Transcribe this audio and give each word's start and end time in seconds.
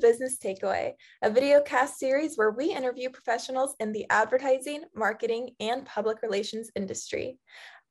Business 0.00 0.38
Takeaway, 0.38 0.94
a 1.22 1.30
video 1.30 1.60
cast 1.60 1.98
series 1.98 2.36
where 2.36 2.50
we 2.50 2.72
interview 2.72 3.10
professionals 3.10 3.74
in 3.80 3.92
the 3.92 4.06
advertising, 4.08 4.82
marketing, 4.94 5.50
and 5.60 5.84
public 5.84 6.22
relations 6.22 6.70
industry. 6.74 7.38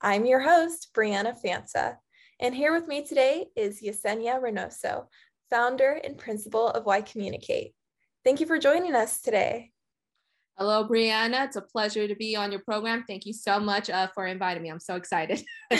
I'm 0.01 0.25
your 0.25 0.39
host, 0.39 0.89
Breanna 0.97 1.35
Fanta, 1.39 1.97
and 2.39 2.55
here 2.55 2.73
with 2.73 2.87
me 2.87 3.05
today 3.05 3.45
is 3.55 3.81
Yesenia 3.81 4.41
Reinoso, 4.41 5.05
founder 5.51 5.99
and 6.03 6.17
principal 6.17 6.69
of 6.69 6.85
Y 6.85 7.01
Communicate. 7.01 7.73
Thank 8.25 8.39
you 8.39 8.47
for 8.47 8.57
joining 8.57 8.95
us 8.95 9.21
today. 9.21 9.71
Hello, 10.57 10.87
Breanna. 10.87 11.45
It's 11.45 11.57
a 11.57 11.61
pleasure 11.61 12.07
to 12.07 12.15
be 12.15 12.35
on 12.35 12.51
your 12.51 12.61
program. 12.61 13.03
Thank 13.07 13.25
you 13.25 13.33
so 13.33 13.59
much 13.59 13.89
uh, 13.89 14.07
for 14.15 14.25
inviting 14.25 14.63
me. 14.63 14.69
I'm 14.69 14.79
so 14.79 14.95
excited. 14.95 15.43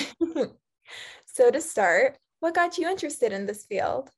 so, 1.25 1.52
to 1.52 1.59
start, 1.59 2.17
what 2.39 2.55
got 2.55 2.77
you 2.77 2.88
interested 2.88 3.33
in 3.33 3.45
this 3.45 3.66
field? 3.66 4.09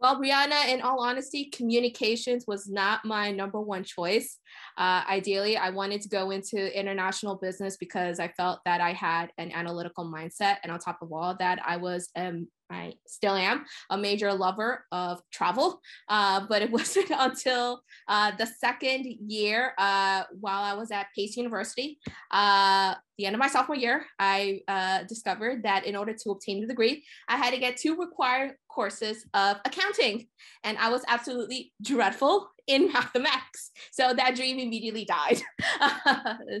Well, 0.00 0.20
Breanna, 0.20 0.68
in 0.68 0.80
all 0.80 1.00
honesty, 1.00 1.46
communications 1.46 2.46
was 2.46 2.68
not 2.68 3.04
my 3.04 3.32
number 3.32 3.60
one 3.60 3.82
choice. 3.82 4.38
Uh, 4.76 5.02
ideally, 5.08 5.56
I 5.56 5.70
wanted 5.70 6.00
to 6.02 6.08
go 6.08 6.30
into 6.30 6.78
international 6.78 7.36
business 7.36 7.76
because 7.76 8.20
I 8.20 8.28
felt 8.28 8.60
that 8.64 8.80
I 8.80 8.92
had 8.92 9.30
an 9.38 9.52
analytical 9.52 10.04
mindset. 10.04 10.56
And 10.62 10.72
on 10.72 10.78
top 10.78 10.98
of 11.02 11.12
all 11.12 11.36
that, 11.38 11.60
I 11.66 11.76
was 11.76 12.08
um, 12.16 12.48
I 12.70 12.94
still 13.06 13.34
am 13.34 13.64
a 13.90 13.96
major 13.96 14.32
lover 14.32 14.84
of 14.92 15.22
travel, 15.32 15.80
uh, 16.08 16.44
but 16.48 16.62
it 16.62 16.70
wasn't 16.78 17.10
until 17.10 17.80
uh, 18.08 18.32
the 18.36 18.46
second 18.46 19.06
year 19.26 19.72
uh, 19.78 20.24
while 20.40 20.62
I 20.62 20.74
was 20.74 20.90
at 20.90 21.06
Pace 21.14 21.36
University, 21.36 21.98
uh, 22.30 22.94
the 23.16 23.26
end 23.26 23.34
of 23.34 23.40
my 23.40 23.48
sophomore 23.48 23.76
year, 23.76 24.06
I 24.18 24.60
uh, 24.68 25.02
discovered 25.04 25.64
that 25.64 25.86
in 25.86 25.96
order 25.96 26.14
to 26.14 26.30
obtain 26.30 26.60
the 26.60 26.66
degree, 26.68 27.04
I 27.28 27.36
had 27.36 27.52
to 27.52 27.58
get 27.58 27.76
two 27.76 27.96
required 27.96 28.54
courses 28.70 29.26
of 29.34 29.56
accounting. 29.64 30.28
And 30.62 30.78
I 30.78 30.90
was 30.90 31.02
absolutely 31.08 31.72
dreadful 31.82 32.48
in 32.68 32.92
mathematics. 32.92 33.72
So 33.90 34.14
that 34.14 34.36
dream 34.36 34.60
immediately 34.60 35.04
died. 35.04 35.40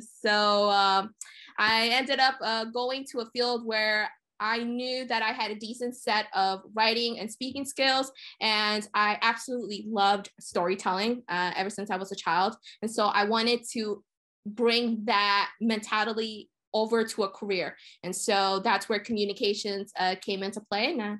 so 0.22 0.70
um, 0.70 1.14
I 1.58 1.88
ended 1.88 2.18
up 2.18 2.36
uh, 2.42 2.64
going 2.64 3.04
to 3.12 3.20
a 3.20 3.30
field 3.30 3.64
where 3.64 4.10
I 4.40 4.62
knew 4.62 5.04
that 5.06 5.22
I 5.22 5.32
had 5.32 5.50
a 5.50 5.56
decent 5.56 5.96
set 5.96 6.26
of 6.34 6.62
writing 6.74 7.18
and 7.18 7.30
speaking 7.30 7.64
skills, 7.64 8.12
and 8.40 8.86
I 8.94 9.18
absolutely 9.20 9.84
loved 9.88 10.30
storytelling 10.38 11.22
uh, 11.28 11.52
ever 11.56 11.70
since 11.70 11.90
I 11.90 11.96
was 11.96 12.12
a 12.12 12.16
child. 12.16 12.56
And 12.82 12.90
so 12.90 13.06
I 13.06 13.24
wanted 13.24 13.62
to 13.72 14.04
bring 14.46 15.04
that 15.06 15.50
mentality 15.60 16.50
over 16.72 17.04
to 17.04 17.24
a 17.24 17.30
career. 17.30 17.76
And 18.02 18.14
so 18.14 18.60
that's 18.62 18.88
where 18.88 19.00
communications 19.00 19.90
uh, 19.98 20.14
came 20.20 20.42
into 20.42 20.60
play, 20.60 20.92
and 20.92 21.02
I 21.02 21.16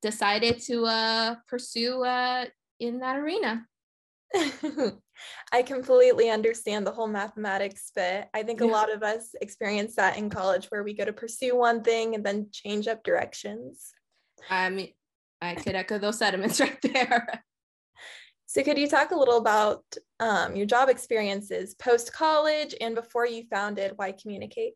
decided 0.00 0.60
to 0.60 0.84
uh, 0.84 1.34
pursue 1.48 2.04
uh, 2.04 2.44
in 2.78 3.00
that 3.00 3.16
arena. 3.16 3.66
I 5.52 5.62
completely 5.62 6.30
understand 6.30 6.86
the 6.86 6.92
whole 6.92 7.06
mathematics 7.06 7.90
bit. 7.94 8.28
I 8.34 8.42
think 8.42 8.60
yeah. 8.60 8.66
a 8.66 8.70
lot 8.70 8.92
of 8.92 9.02
us 9.02 9.34
experience 9.40 9.96
that 9.96 10.16
in 10.16 10.30
college 10.30 10.66
where 10.66 10.82
we 10.82 10.94
go 10.94 11.04
to 11.04 11.12
pursue 11.12 11.56
one 11.56 11.82
thing 11.82 12.14
and 12.14 12.24
then 12.24 12.48
change 12.52 12.88
up 12.88 13.04
directions. 13.04 13.92
I 14.50 14.70
mean, 14.70 14.92
I 15.40 15.54
could 15.54 15.74
echo 15.74 15.98
those 15.98 16.18
sentiments 16.18 16.60
right 16.60 16.80
there. 16.82 17.44
So, 18.46 18.62
could 18.62 18.78
you 18.78 18.88
talk 18.88 19.12
a 19.12 19.16
little 19.16 19.38
about 19.38 19.82
um, 20.20 20.56
your 20.56 20.66
job 20.66 20.88
experiences 20.88 21.74
post 21.74 22.12
college 22.12 22.74
and 22.80 22.94
before 22.94 23.26
you 23.26 23.44
founded 23.50 23.92
Y 23.98 24.14
Communicate? 24.20 24.74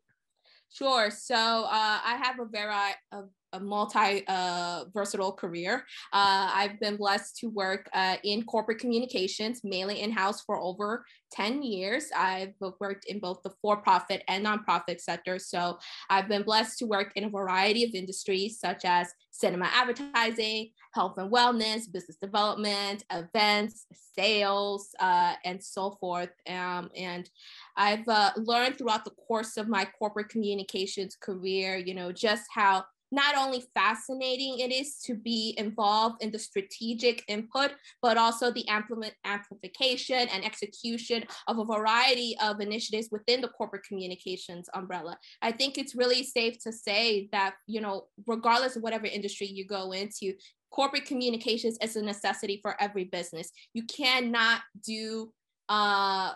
Sure. 0.69 1.09
So 1.09 1.35
uh, 1.35 1.99
I 2.05 2.19
have 2.21 2.39
a 2.39 2.45
very 2.45 2.73
a 3.11 3.23
a 3.53 3.59
multi 3.59 4.23
uh, 4.27 4.85
versatile 4.93 5.31
career. 5.31 5.85
Uh, 6.13 6.49
I've 6.53 6.79
been 6.79 6.97
blessed 6.97 7.37
to 7.37 7.49
work 7.49 7.89
uh, 7.93 8.17
in 8.23 8.43
corporate 8.43 8.79
communications, 8.79 9.61
mainly 9.63 10.01
in 10.01 10.11
house 10.11 10.41
for 10.41 10.57
over 10.57 11.05
10 11.31 11.63
years. 11.63 12.09
I've 12.15 12.53
worked 12.79 13.05
in 13.05 13.19
both 13.19 13.41
the 13.43 13.51
for 13.61 13.77
profit 13.77 14.23
and 14.27 14.45
nonprofit 14.45 15.01
sector. 15.01 15.39
So 15.39 15.77
I've 16.09 16.27
been 16.27 16.43
blessed 16.43 16.79
to 16.79 16.85
work 16.85 17.11
in 17.15 17.25
a 17.25 17.29
variety 17.29 17.83
of 17.83 17.93
industries 17.93 18.59
such 18.59 18.85
as 18.85 19.13
cinema 19.31 19.69
advertising, 19.73 20.71
health 20.93 21.17
and 21.17 21.31
wellness, 21.31 21.91
business 21.91 22.17
development, 22.17 23.03
events, 23.11 23.85
sales, 24.17 24.89
uh, 24.99 25.33
and 25.45 25.63
so 25.63 25.91
forth. 25.99 26.29
Um, 26.49 26.89
and 26.95 27.29
I've 27.75 28.07
uh, 28.07 28.31
learned 28.35 28.77
throughout 28.77 29.05
the 29.05 29.11
course 29.11 29.57
of 29.57 29.67
my 29.67 29.85
corporate 29.85 30.29
communications 30.29 31.15
career, 31.15 31.77
you 31.77 31.93
know, 31.93 32.11
just 32.11 32.45
how 32.53 32.85
not 33.11 33.35
only 33.35 33.63
fascinating 33.73 34.59
it 34.59 34.71
is 34.71 34.99
to 35.05 35.15
be 35.15 35.55
involved 35.57 36.23
in 36.23 36.31
the 36.31 36.39
strategic 36.39 37.23
input, 37.27 37.71
but 38.01 38.17
also 38.17 38.51
the 38.51 38.67
amplification 38.69 40.27
and 40.29 40.45
execution 40.45 41.23
of 41.47 41.59
a 41.59 41.65
variety 41.65 42.35
of 42.41 42.59
initiatives 42.59 43.09
within 43.11 43.41
the 43.41 43.47
corporate 43.47 43.83
communications 43.83 44.69
umbrella. 44.73 45.17
I 45.41 45.51
think 45.51 45.77
it's 45.77 45.95
really 45.95 46.23
safe 46.23 46.57
to 46.63 46.71
say 46.71 47.29
that, 47.31 47.55
you 47.67 47.81
know, 47.81 48.05
regardless 48.25 48.75
of 48.75 48.83
whatever 48.83 49.05
industry 49.05 49.47
you 49.47 49.65
go 49.65 49.91
into, 49.91 50.33
corporate 50.71 51.05
communications 51.05 51.77
is 51.81 51.95
a 51.95 52.01
necessity 52.01 52.59
for 52.61 52.81
every 52.81 53.05
business. 53.05 53.51
You 53.73 53.83
cannot 53.83 54.61
do 54.85 55.31
uh, 55.69 56.33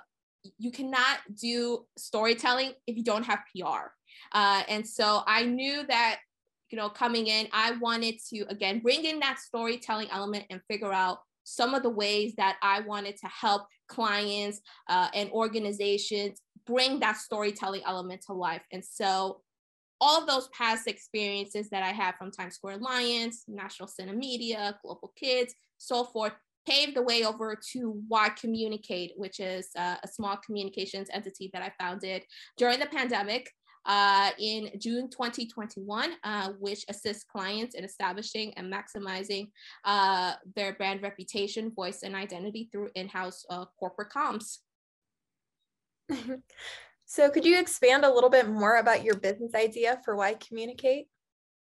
you 0.57 0.71
cannot 0.71 1.19
do 1.39 1.85
storytelling 1.97 2.73
if 2.87 2.97
you 2.97 3.03
don't 3.03 3.23
have 3.23 3.39
PR. 3.55 3.91
Uh, 4.31 4.63
and 4.67 4.87
so 4.87 5.21
I 5.27 5.43
knew 5.45 5.85
that 5.87 6.19
you 6.71 6.77
know, 6.77 6.89
coming 6.89 7.27
in, 7.27 7.47
I 7.51 7.71
wanted 7.77 8.15
to 8.29 8.45
again 8.49 8.79
bring 8.79 9.05
in 9.05 9.19
that 9.19 9.39
storytelling 9.39 10.07
element 10.11 10.45
and 10.49 10.61
figure 10.69 10.93
out 10.93 11.19
some 11.43 11.73
of 11.73 11.83
the 11.83 11.89
ways 11.89 12.33
that 12.37 12.57
I 12.61 12.81
wanted 12.81 13.17
to 13.17 13.27
help 13.27 13.63
clients 13.87 14.61
uh, 14.89 15.09
and 15.13 15.29
organizations 15.31 16.41
bring 16.65 16.99
that 16.99 17.17
storytelling 17.17 17.81
element 17.85 18.21
to 18.27 18.33
life. 18.33 18.61
And 18.71 18.83
so 18.85 19.41
all 19.99 20.19
of 20.19 20.27
those 20.27 20.47
past 20.49 20.87
experiences 20.87 21.69
that 21.69 21.83
I 21.83 21.89
had 21.89 22.15
from 22.15 22.31
Times 22.31 22.55
Square 22.55 22.77
Alliance, 22.77 23.43
National 23.47 23.87
Cinemedia, 23.87 24.75
Global 24.83 25.11
Kids, 25.15 25.53
so 25.77 26.03
forth, 26.05 26.33
paved 26.67 26.95
the 26.95 27.01
way 27.01 27.25
over 27.25 27.57
to 27.73 28.01
Y 28.07 28.29
Communicate, 28.39 29.13
which 29.15 29.39
is 29.39 29.69
uh, 29.77 29.95
a 30.03 30.07
small 30.07 30.37
communications 30.37 31.09
entity 31.11 31.49
that 31.53 31.61
I 31.61 31.71
founded 31.79 32.23
during 32.57 32.79
the 32.79 32.85
pandemic 32.85 33.51
uh, 33.85 34.31
in 34.39 34.71
June 34.79 35.09
2021, 35.09 36.11
uh, 36.23 36.49
which 36.59 36.85
assists 36.89 37.23
clients 37.23 37.75
in 37.75 37.83
establishing 37.83 38.53
and 38.55 38.71
maximizing 38.71 39.49
uh, 39.85 40.33
their 40.55 40.73
brand 40.73 41.01
reputation, 41.01 41.71
voice, 41.71 42.03
and 42.03 42.15
identity 42.15 42.69
through 42.71 42.89
in-house 42.95 43.45
uh, 43.49 43.65
corporate 43.79 44.09
comms. 44.15 44.59
so 47.05 47.29
could 47.29 47.45
you 47.45 47.59
expand 47.59 48.05
a 48.05 48.13
little 48.13 48.29
bit 48.29 48.47
more 48.47 48.77
about 48.77 49.03
your 49.03 49.17
business 49.17 49.53
idea 49.55 49.99
for 50.03 50.15
Y 50.15 50.35
Communicate? 50.35 51.07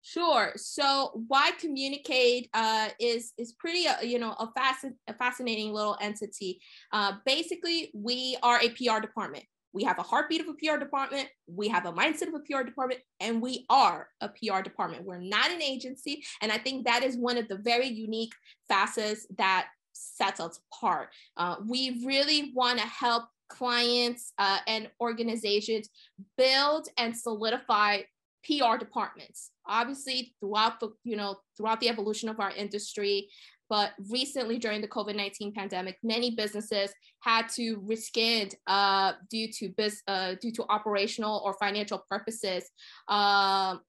Sure. 0.02 0.54
So 0.56 1.24
Y 1.28 1.52
Communicate 1.60 2.50
uh, 2.54 2.90
is 3.00 3.34
is 3.38 3.54
pretty 3.54 3.86
uh, 3.88 4.02
you 4.02 4.18
know 4.18 4.32
a, 4.32 4.48
fasc- 4.58 4.96
a 5.08 5.14
fascinating 5.14 5.74
little 5.74 5.98
entity. 6.00 6.62
Uh, 6.94 7.14
basically, 7.26 7.92
we 7.94 8.38
are 8.42 8.60
a 8.62 8.70
PR 8.70 9.02
department. 9.02 9.44
We 9.74 9.84
have 9.84 10.00
a 10.00 10.04
heartbeat 10.04 10.42
of 10.42 10.48
a 10.48 10.54
PR 10.54 10.78
department. 10.78 11.28
We 11.48 11.68
have 11.70 11.86
a 11.86 11.94
mindset 11.94 12.28
of 12.28 12.34
a 12.34 12.40
PR 12.40 12.64
department, 12.64 13.02
and 13.20 13.42
we 13.42 13.66
are 13.70 14.10
a 14.22 14.30
PR 14.30 14.62
department. 14.62 15.06
We're 15.06 15.20
not 15.20 15.52
an 15.52 15.62
agency. 15.62 16.24
And 16.42 16.52
I 16.52 16.58
think 16.58 16.86
that 16.86 17.04
is 17.04 17.18
one 17.18 17.38
of 17.38 17.48
the 17.48 17.58
very 17.58 17.88
unique 17.88 18.34
facets 18.68 19.28
that 19.38 19.68
sets 19.94 20.40
us 20.40 20.60
apart. 20.72 21.10
Uh, 21.38 21.58
we 21.68 22.02
really 22.06 22.52
want 22.56 22.80
to 22.80 22.86
help 22.86 23.26
clients 23.50 24.34
uh, 24.38 24.60
and 24.68 24.90
organizations 25.02 25.90
build 26.38 26.88
and 26.98 27.16
solidify 27.16 28.02
PR 28.46 28.78
departments. 28.78 29.52
Obviously, 29.68 30.34
throughout 30.40 30.80
the 30.80 30.94
you 31.04 31.18
know 31.18 31.38
throughout 31.58 31.80
the 31.80 31.90
evolution 31.90 32.30
of 32.30 32.40
our 32.40 32.52
industry, 32.52 33.30
but 33.70 33.92
recently, 34.10 34.58
during 34.58 34.82
the 34.82 34.88
COVID 34.88 35.16
19 35.16 35.54
pandemic, 35.54 35.98
many 36.04 36.32
businesses 36.32 36.92
had 37.20 37.48
to 37.50 37.78
rescind 37.84 38.56
uh, 38.68 39.14
due, 39.30 39.52
to 39.54 39.70
biz, 39.70 40.02
uh, 40.08 40.36
due 40.42 40.52
to 40.54 40.66
operational 40.70 41.42
or 41.46 41.54
financial 41.54 42.04
purposes. 42.10 42.70
Um, 43.08 43.82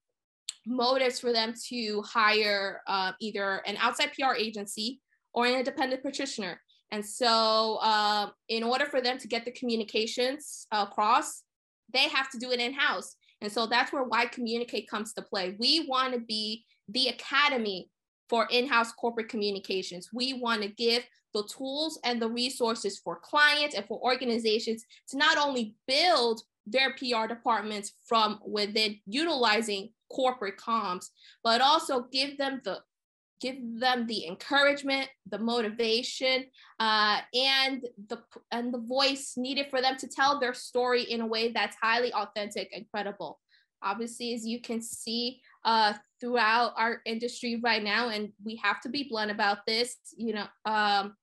motives 0.66 1.18
for 1.18 1.32
them 1.32 1.54
to 1.68 2.02
hire 2.02 2.82
uh, 2.86 3.12
either 3.20 3.62
an 3.66 3.76
outside 3.78 4.10
PR 4.12 4.34
agency 4.34 5.00
or 5.32 5.46
an 5.46 5.54
independent 5.54 6.02
practitioner. 6.02 6.60
And 6.92 7.04
so, 7.04 7.78
uh, 7.80 8.30
in 8.48 8.62
order 8.62 8.84
for 8.84 9.00
them 9.00 9.16
to 9.18 9.28
get 9.28 9.44
the 9.44 9.52
communications 9.52 10.66
across, 10.70 11.42
they 11.92 12.08
have 12.08 12.30
to 12.30 12.38
do 12.38 12.50
it 12.50 12.60
in 12.60 12.74
house. 12.74 13.16
And 13.40 13.50
so 13.50 13.66
that's 13.66 13.92
where 13.92 14.04
Y 14.04 14.26
Communicate 14.26 14.88
comes 14.88 15.12
to 15.14 15.22
play. 15.22 15.56
We 15.58 15.86
want 15.88 16.12
to 16.14 16.20
be 16.20 16.64
the 16.88 17.08
academy 17.08 17.88
for 18.30 18.46
in-house 18.50 18.92
corporate 18.92 19.28
communications. 19.28 20.08
We 20.14 20.34
want 20.34 20.62
to 20.62 20.68
give 20.68 21.04
the 21.34 21.42
tools 21.44 21.98
and 22.04 22.22
the 22.22 22.28
resources 22.28 22.98
for 22.98 23.16
clients 23.16 23.74
and 23.74 23.84
for 23.86 24.00
organizations 24.00 24.84
to 25.08 25.18
not 25.18 25.36
only 25.36 25.74
build 25.86 26.42
their 26.66 26.94
PR 26.94 27.26
departments 27.28 27.92
from 28.06 28.38
within 28.46 28.98
utilizing 29.06 29.90
corporate 30.10 30.56
comms, 30.56 31.06
but 31.42 31.60
also 31.60 32.06
give 32.12 32.38
them 32.38 32.60
the 32.64 32.78
give 33.40 33.56
them 33.80 34.06
the 34.06 34.26
encouragement, 34.26 35.08
the 35.30 35.38
motivation, 35.38 36.44
uh, 36.78 37.20
and 37.34 37.86
the 38.08 38.18
and 38.52 38.72
the 38.72 38.78
voice 38.78 39.34
needed 39.36 39.66
for 39.70 39.80
them 39.80 39.96
to 39.96 40.06
tell 40.06 40.38
their 40.38 40.54
story 40.54 41.02
in 41.02 41.20
a 41.20 41.26
way 41.26 41.50
that's 41.50 41.76
highly 41.80 42.12
authentic 42.12 42.70
and 42.74 42.86
credible. 42.92 43.40
Obviously, 43.82 44.34
as 44.34 44.46
you 44.46 44.60
can 44.60 44.82
see 44.82 45.40
uh, 45.64 45.94
throughout 46.20 46.72
our 46.76 47.00
industry 47.06 47.60
right 47.62 47.82
now, 47.82 48.08
and 48.08 48.32
we 48.44 48.56
have 48.62 48.80
to 48.82 48.88
be 48.88 49.06
blunt 49.08 49.30
about 49.30 49.66
this. 49.66 49.96
You 50.16 50.34
know, 50.34 50.46
um, 50.64 51.16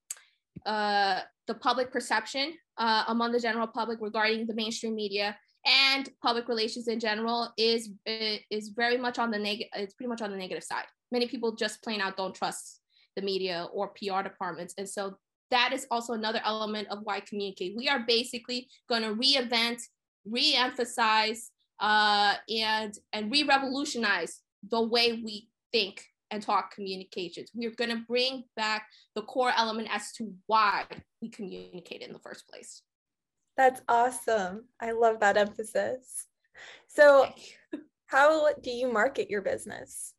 uh, 0.65 1.21
the 1.47 1.53
public 1.53 1.91
perception 1.91 2.53
uh, 2.77 3.05
among 3.07 3.31
the 3.31 3.39
general 3.39 3.67
public 3.67 3.99
regarding 4.01 4.47
the 4.47 4.53
mainstream 4.53 4.95
media 4.95 5.37
and 5.65 6.09
public 6.21 6.47
relations 6.47 6.87
in 6.87 6.99
general 6.99 7.51
is 7.57 7.89
is 8.05 8.69
very 8.69 8.97
much 8.97 9.19
on 9.19 9.31
the 9.31 9.39
negative. 9.39 9.69
It's 9.75 9.93
pretty 9.93 10.09
much 10.09 10.21
on 10.21 10.31
the 10.31 10.37
negative 10.37 10.63
side. 10.63 10.85
Many 11.11 11.27
people 11.27 11.55
just 11.55 11.83
plain 11.83 12.01
out 12.01 12.17
don't 12.17 12.35
trust 12.35 12.81
the 13.15 13.21
media 13.21 13.67
or 13.73 13.89
PR 13.89 14.21
departments, 14.21 14.73
and 14.77 14.87
so 14.87 15.17
that 15.51 15.71
is 15.73 15.87
also 15.91 16.13
another 16.13 16.41
element 16.43 16.87
of 16.89 17.03
Y 17.03 17.21
Communicate. 17.21 17.75
We 17.77 17.87
are 17.87 18.03
basically 18.05 18.67
going 18.89 19.03
to 19.03 19.15
reinvent, 19.15 19.81
re-emphasize, 20.25 21.51
uh, 21.79 22.35
and 22.49 22.93
and 23.13 23.31
re-revolutionize 23.31 24.41
the 24.69 24.81
way 24.81 25.13
we 25.13 25.49
think 25.71 26.03
and 26.31 26.41
talk 26.41 26.73
communications. 26.73 27.51
We're 27.53 27.71
going 27.71 27.91
to 27.91 28.03
bring 28.07 28.43
back 28.55 28.87
the 29.15 29.21
core 29.21 29.53
element 29.55 29.89
as 29.91 30.11
to 30.13 30.33
why 30.45 30.85
we 31.21 31.29
communicate 31.29 32.01
in 32.01 32.13
the 32.13 32.19
first 32.19 32.47
place. 32.49 32.81
That's 33.55 33.81
awesome. 33.87 34.65
I 34.79 34.91
love 34.91 35.19
that 35.21 35.37
emphasis. 35.37 36.27
So, 36.87 37.33
how 38.07 38.53
do 38.53 38.71
you 38.71 38.91
market 38.91 39.29
your 39.29 39.41
business? 39.41 40.13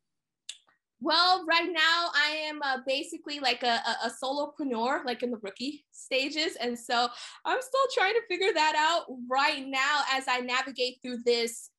Well, 1.01 1.45
right 1.47 1.69
now 1.71 2.09
I 2.13 2.35
am 2.47 2.59
uh, 2.61 2.77
basically 2.85 3.39
like 3.39 3.63
a, 3.63 3.81
a, 3.87 4.07
a, 4.07 4.11
solopreneur, 4.21 5.05
like 5.05 5.23
in 5.23 5.31
the 5.31 5.37
rookie 5.37 5.85
stages. 5.91 6.57
And 6.57 6.77
so 6.77 7.07
I'm 7.45 7.61
still 7.61 7.81
trying 7.93 8.15
to 8.15 8.21
figure 8.27 8.53
that 8.53 8.75
out 8.77 9.05
right 9.29 9.65
now 9.65 10.01
as 10.11 10.25
I 10.27 10.41
navigate 10.41 10.97
through 11.01 11.19
this 11.25 11.69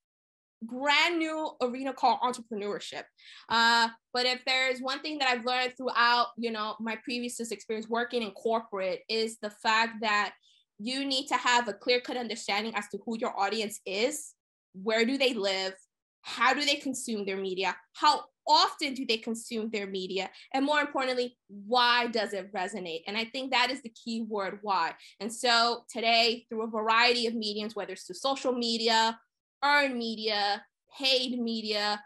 brand 0.62 1.18
new 1.18 1.50
arena 1.62 1.92
called 1.92 2.20
entrepreneurship. 2.20 3.04
Uh, 3.48 3.88
but 4.12 4.26
if 4.26 4.44
there 4.44 4.70
is 4.70 4.80
one 4.80 5.00
thing 5.00 5.18
that 5.18 5.28
I've 5.28 5.44
learned 5.44 5.74
throughout, 5.76 6.28
you 6.36 6.50
know, 6.50 6.76
my 6.80 6.96
previous 7.02 7.40
experience 7.50 7.88
working 7.88 8.22
in 8.22 8.30
corporate 8.32 9.00
is 9.08 9.38
the 9.38 9.50
fact 9.50 10.02
that 10.02 10.32
you 10.78 11.04
need 11.04 11.26
to 11.28 11.36
have 11.36 11.68
a 11.68 11.72
clear 11.72 12.00
cut 12.00 12.16
understanding 12.16 12.74
as 12.74 12.88
to 12.88 12.98
who 13.04 13.18
your 13.18 13.38
audience 13.38 13.80
is, 13.86 14.34
where 14.72 15.04
do 15.04 15.18
they 15.18 15.34
live, 15.34 15.74
how 16.22 16.54
do 16.54 16.64
they 16.64 16.76
consume 16.76 17.24
their 17.24 17.36
media, 17.36 17.76
how 17.94 18.24
often 18.48 18.94
do 18.94 19.06
they 19.06 19.16
consume 19.16 19.70
their 19.70 19.86
media, 19.86 20.30
and 20.54 20.64
more 20.64 20.80
importantly, 20.80 21.36
why 21.48 22.06
does 22.08 22.32
it 22.32 22.52
resonate? 22.52 23.02
And 23.06 23.16
I 23.16 23.24
think 23.24 23.52
that 23.52 23.70
is 23.70 23.82
the 23.82 23.90
key 23.90 24.22
word 24.22 24.58
why. 24.62 24.92
And 25.20 25.32
so 25.32 25.84
today, 25.92 26.46
through 26.48 26.64
a 26.64 26.70
variety 26.70 27.26
of 27.26 27.34
mediums, 27.34 27.76
whether 27.76 27.92
it's 27.92 28.04
through 28.04 28.16
social 28.16 28.52
media, 28.52 29.18
earned 29.64 29.96
media, 29.96 30.64
paid 30.98 31.38
media, 31.38 32.02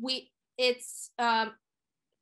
we 0.00 0.30
it's 0.56 1.10
um, 1.18 1.52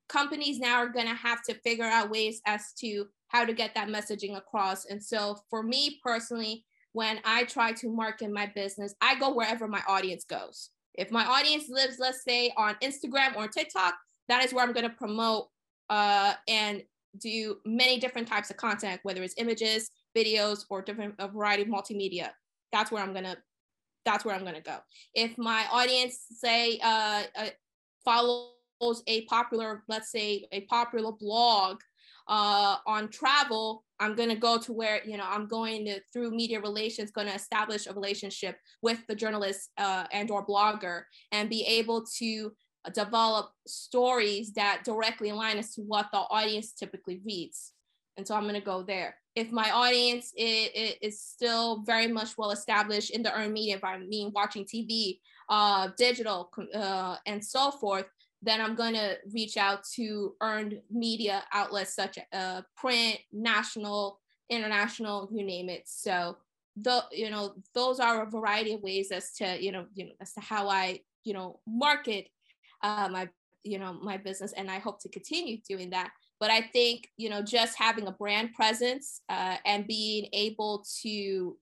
companies 0.08 0.58
now 0.58 0.76
are 0.76 0.88
going 0.88 1.06
to 1.06 1.14
have 1.14 1.42
to 1.42 1.54
figure 1.54 1.84
out 1.84 2.10
ways 2.10 2.40
as 2.46 2.72
to 2.80 3.06
how 3.28 3.44
to 3.44 3.52
get 3.52 3.74
that 3.74 3.88
messaging 3.88 4.36
across. 4.36 4.84
And 4.86 5.02
so 5.02 5.38
for 5.48 5.62
me 5.62 6.00
personally, 6.02 6.64
when 6.92 7.18
I 7.24 7.44
try 7.44 7.72
to 7.72 7.88
market 7.90 8.30
my 8.30 8.46
business, 8.54 8.94
I 9.00 9.18
go 9.18 9.34
wherever 9.34 9.66
my 9.66 9.82
audience 9.88 10.24
goes. 10.24 10.70
If 10.94 11.10
my 11.10 11.24
audience 11.24 11.64
lives, 11.70 11.96
let's 11.98 12.22
say, 12.24 12.52
on 12.56 12.76
Instagram 12.82 13.36
or 13.36 13.48
TikTok, 13.48 13.94
that 14.28 14.44
is 14.44 14.52
where 14.52 14.64
I'm 14.64 14.74
going 14.74 14.88
to 14.88 14.94
promote 14.94 15.48
uh, 15.88 16.34
and 16.48 16.82
do 17.18 17.56
many 17.64 17.98
different 17.98 18.28
types 18.28 18.50
of 18.50 18.56
content, 18.56 19.00
whether 19.02 19.22
it's 19.22 19.34
images, 19.36 19.90
videos, 20.16 20.64
or 20.70 20.82
different 20.82 21.14
a 21.18 21.28
variety 21.28 21.62
of 21.62 21.68
multimedia. 21.68 22.30
That's 22.72 22.90
where 22.90 23.02
I'm 23.02 23.12
gonna. 23.12 23.36
That's 24.04 24.24
where 24.24 24.34
I'm 24.34 24.44
gonna 24.44 24.60
go. 24.60 24.78
If 25.14 25.38
my 25.38 25.66
audience 25.70 26.18
say 26.30 26.78
uh, 26.82 27.22
uh, 27.36 27.46
follows 28.04 29.02
a 29.06 29.24
popular, 29.26 29.84
let's 29.88 30.10
say, 30.10 30.46
a 30.52 30.62
popular 30.62 31.12
blog 31.12 31.80
uh, 32.28 32.76
on 32.86 33.08
travel, 33.08 33.84
I'm 34.00 34.14
going 34.16 34.28
to 34.28 34.36
go 34.36 34.58
to 34.58 34.72
where, 34.72 35.00
you 35.04 35.16
know, 35.16 35.26
I'm 35.26 35.46
going 35.46 35.84
to, 35.86 36.00
through 36.12 36.32
media 36.32 36.60
relations, 36.60 37.12
going 37.12 37.28
to 37.28 37.34
establish 37.34 37.86
a 37.86 37.92
relationship 37.92 38.56
with 38.80 38.98
the 39.06 39.14
journalist 39.14 39.70
uh, 39.78 40.06
and 40.12 40.30
or 40.30 40.44
blogger 40.44 41.02
and 41.30 41.48
be 41.48 41.64
able 41.64 42.04
to 42.18 42.52
develop 42.94 43.50
stories 43.66 44.52
that 44.54 44.82
directly 44.84 45.30
align 45.30 45.58
as 45.58 45.74
to 45.74 45.82
what 45.82 46.08
the 46.12 46.18
audience 46.18 46.72
typically 46.72 47.20
reads. 47.24 47.72
And 48.16 48.26
so 48.26 48.34
I'm 48.34 48.42
going 48.42 48.54
to 48.54 48.60
go 48.60 48.82
there. 48.82 49.16
If 49.34 49.50
my 49.50 49.70
audience 49.70 50.32
is, 50.36 50.96
is, 51.00 51.20
still 51.20 51.82
very 51.86 52.06
much 52.06 52.36
well 52.36 52.50
established 52.50 53.10
in 53.10 53.22
the 53.22 53.34
earned 53.34 53.54
media 53.54 53.74
environment, 53.74 54.10
meaning 54.10 54.32
watching 54.34 54.64
TV, 54.64 55.20
uh, 55.48 55.88
digital, 55.96 56.50
uh, 56.74 57.16
and 57.26 57.42
so 57.42 57.70
forth, 57.70 58.06
then 58.42 58.60
I'm 58.60 58.74
going 58.74 58.94
to 58.94 59.16
reach 59.32 59.56
out 59.56 59.84
to 59.94 60.34
earned 60.40 60.80
media 60.90 61.44
outlets 61.52 61.94
such 61.94 62.18
as 62.18 62.24
uh, 62.32 62.62
print, 62.76 63.18
national, 63.32 64.20
international, 64.50 65.28
you 65.32 65.44
name 65.44 65.68
it. 65.68 65.84
So 65.86 66.36
the 66.76 67.04
you 67.12 67.30
know 67.30 67.54
those 67.74 68.00
are 68.00 68.22
a 68.22 68.30
variety 68.30 68.72
of 68.74 68.82
ways 68.82 69.10
as 69.12 69.32
to 69.34 69.62
you 69.62 69.72
know 69.72 69.84
you 69.94 70.06
know 70.06 70.12
as 70.20 70.32
to 70.32 70.40
how 70.40 70.68
I 70.68 71.00
you 71.22 71.34
know 71.34 71.60
market 71.66 72.28
uh, 72.82 73.08
my 73.10 73.28
you 73.62 73.78
know 73.78 73.92
my 73.92 74.16
business, 74.16 74.52
and 74.52 74.70
I 74.70 74.78
hope 74.78 75.00
to 75.02 75.08
continue 75.08 75.58
doing 75.68 75.90
that. 75.90 76.10
But 76.42 76.50
I 76.50 76.60
think 76.60 77.08
you 77.16 77.30
know 77.30 77.40
just 77.40 77.78
having 77.78 78.08
a 78.08 78.10
brand 78.10 78.52
presence 78.52 79.20
uh, 79.28 79.58
and 79.64 79.86
being 79.86 80.26
able 80.32 80.84
to 81.02 81.56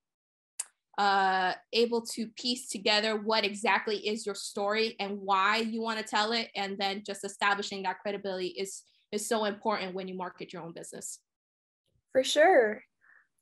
uh, 0.96 1.52
able 1.74 2.00
to 2.14 2.28
piece 2.28 2.70
together 2.70 3.20
what 3.20 3.44
exactly 3.44 3.98
is 3.98 4.24
your 4.24 4.34
story 4.34 4.96
and 4.98 5.18
why 5.20 5.58
you 5.58 5.82
want 5.82 5.98
to 5.98 6.04
tell 6.04 6.32
it, 6.32 6.48
and 6.56 6.78
then 6.78 7.02
just 7.04 7.24
establishing 7.24 7.82
that 7.82 7.98
credibility 8.00 8.46
is 8.46 8.82
is 9.12 9.28
so 9.28 9.44
important 9.44 9.94
when 9.94 10.08
you 10.08 10.14
market 10.14 10.50
your 10.50 10.62
own 10.62 10.72
business. 10.72 11.18
For 12.12 12.24
sure. 12.24 12.82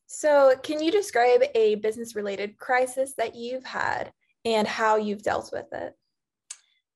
So, 0.08 0.56
can 0.64 0.82
you 0.82 0.90
describe 0.90 1.42
a 1.54 1.76
business 1.76 2.16
related 2.16 2.56
crisis 2.56 3.14
that 3.16 3.36
you've 3.36 3.64
had 3.64 4.12
and 4.44 4.66
how 4.66 4.96
you've 4.96 5.22
dealt 5.22 5.50
with 5.52 5.72
it? 5.72 5.94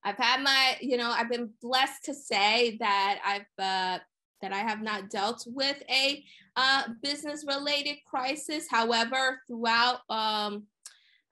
I've 0.03 0.17
had 0.17 0.41
my, 0.41 0.75
you 0.81 0.97
know, 0.97 1.11
I've 1.11 1.29
been 1.29 1.51
blessed 1.61 2.03
to 2.05 2.13
say 2.13 2.75
that 2.81 3.19
I've 3.25 3.63
uh, 3.63 3.99
that 4.43 4.51
I 4.51 4.59
have 4.59 4.81
not 4.81 5.09
dealt 5.09 5.45
with 5.47 5.81
a 5.89 6.23
uh, 6.57 6.83
business 7.01 7.45
related 7.47 7.95
crisis. 8.05 8.67
However, 8.69 9.39
throughout 9.47 10.01
um, 10.09 10.67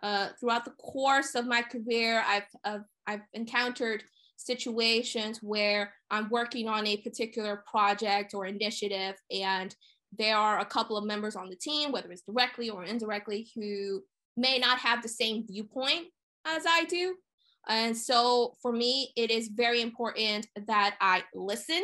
uh, 0.02 0.30
throughout 0.40 0.66
the 0.66 0.72
course 0.72 1.36
of 1.36 1.46
my 1.46 1.62
career, 1.62 2.24
I've, 2.26 2.48
I've, 2.64 2.86
I've 3.06 3.22
encountered 3.34 4.04
situations 4.36 5.40
where 5.44 5.94
I'm 6.10 6.28
working 6.30 6.68
on 6.68 6.88
a 6.88 6.98
particular 6.98 7.64
project 7.70 8.34
or 8.34 8.48
initiative, 8.48 9.14
and 9.30 9.76
there 10.18 10.38
are 10.38 10.60
a 10.60 10.66
couple 10.66 10.98
of 10.98 11.06
members 11.06 11.36
on 11.36 11.50
the 11.50 11.56
team, 11.56 11.92
whether 11.92 12.12
it's 12.12 12.24
directly 12.24 12.72
or 12.72 12.84
indirectly, 12.84 13.50
who 13.54 14.02
may 14.36 14.58
not 14.58 14.80
have 14.80 15.04
the 15.04 15.10
same 15.10 15.46
viewpoint 15.46 16.08
as 16.46 16.64
I 16.68 16.86
do. 16.86 17.16
And 17.68 17.96
so 17.96 18.56
for 18.62 18.72
me, 18.72 19.12
it 19.16 19.30
is 19.30 19.50
very 19.50 19.82
important 19.82 20.48
that 20.66 20.96
I 21.00 21.24
listen 21.36 21.84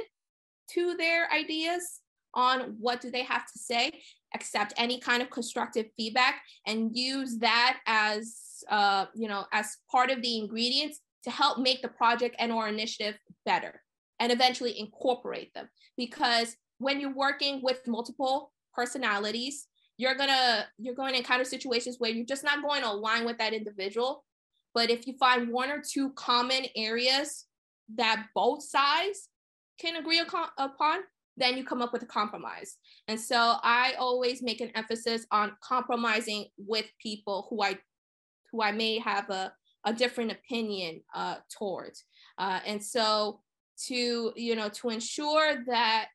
to 0.74 0.96
their 0.98 1.32
ideas 1.32 2.02
on 2.34 2.76
what 2.80 3.02
do 3.02 3.10
they 3.10 3.24
have 3.24 3.46
to 3.46 3.58
say 3.58 3.92
accept 4.36 4.74
any 4.78 5.00
kind 5.00 5.22
of 5.22 5.30
constructive 5.30 5.86
feedback 5.96 6.42
and 6.66 6.96
use 6.96 7.38
that 7.38 7.80
as 7.88 8.64
uh, 8.70 9.06
you 9.16 9.28
know 9.28 9.46
as 9.54 9.78
part 9.90 10.12
of 10.12 10.22
the 10.22 10.38
ingredients 10.38 11.00
to 11.24 11.32
help 11.32 11.58
make 11.58 11.82
the 11.82 11.88
project 11.88 12.36
and 12.40 12.52
or 12.52 12.68
initiative 12.68 13.18
better 13.46 13.82
and 14.20 14.32
eventually 14.32 14.80
incorporate 14.80 15.54
them. 15.54 15.68
Because 15.96 16.56
when 16.80 17.00
you're 17.00 17.14
working 17.14 17.62
with 17.64 17.80
multiple 17.88 18.52
personalities 18.74 19.68
you're 19.98 20.16
gonna 20.16 20.66
you're 20.78 20.96
going 20.96 21.14
to 21.14 21.18
encounter 21.18 21.44
situations 21.44 21.96
where 21.98 22.12
you're 22.12 22.26
just 22.26 22.44
not 22.44 22.62
going 22.62 22.82
to 22.82 22.90
align 22.90 23.26
with 23.26 23.38
that 23.40 23.54
individual. 23.54 24.24
But 24.74 24.92
if 24.92 25.08
you 25.08 25.18
find 25.18 25.50
one 25.50 25.72
or 25.72 25.82
two 25.82 26.12
common 26.12 26.66
areas 26.76 27.46
that 27.96 28.28
both 28.36 28.64
sides 28.64 29.30
can 29.80 29.96
agree 29.96 30.20
upon, 30.20 31.00
then 31.38 31.56
you 31.56 31.64
come 31.64 31.82
up 31.82 31.94
with 31.94 32.04
a 32.04 32.08
compromise. 32.08 32.78
And 33.08 33.20
so 33.20 33.56
I 33.62 33.94
always 34.00 34.42
make 34.42 34.60
an 34.60 34.72
emphasis 34.76 35.26
on 35.32 35.56
compromising 35.62 36.48
with 36.58 36.86
people 37.02 37.48
who 37.50 37.62
I 37.62 37.78
who 38.52 38.62
I 38.62 38.72
may 38.72 38.98
have 39.00 39.30
a, 39.30 39.52
a 39.86 39.94
different 39.94 40.32
opinion 40.32 41.02
uh, 41.14 41.36
towards. 41.58 42.06
Uh, 42.38 42.60
and 42.66 42.84
so 42.84 43.42
to 43.86 44.34
you 44.36 44.56
know 44.56 44.70
to 44.70 44.90
ensure 44.90 45.64
that 45.68 46.08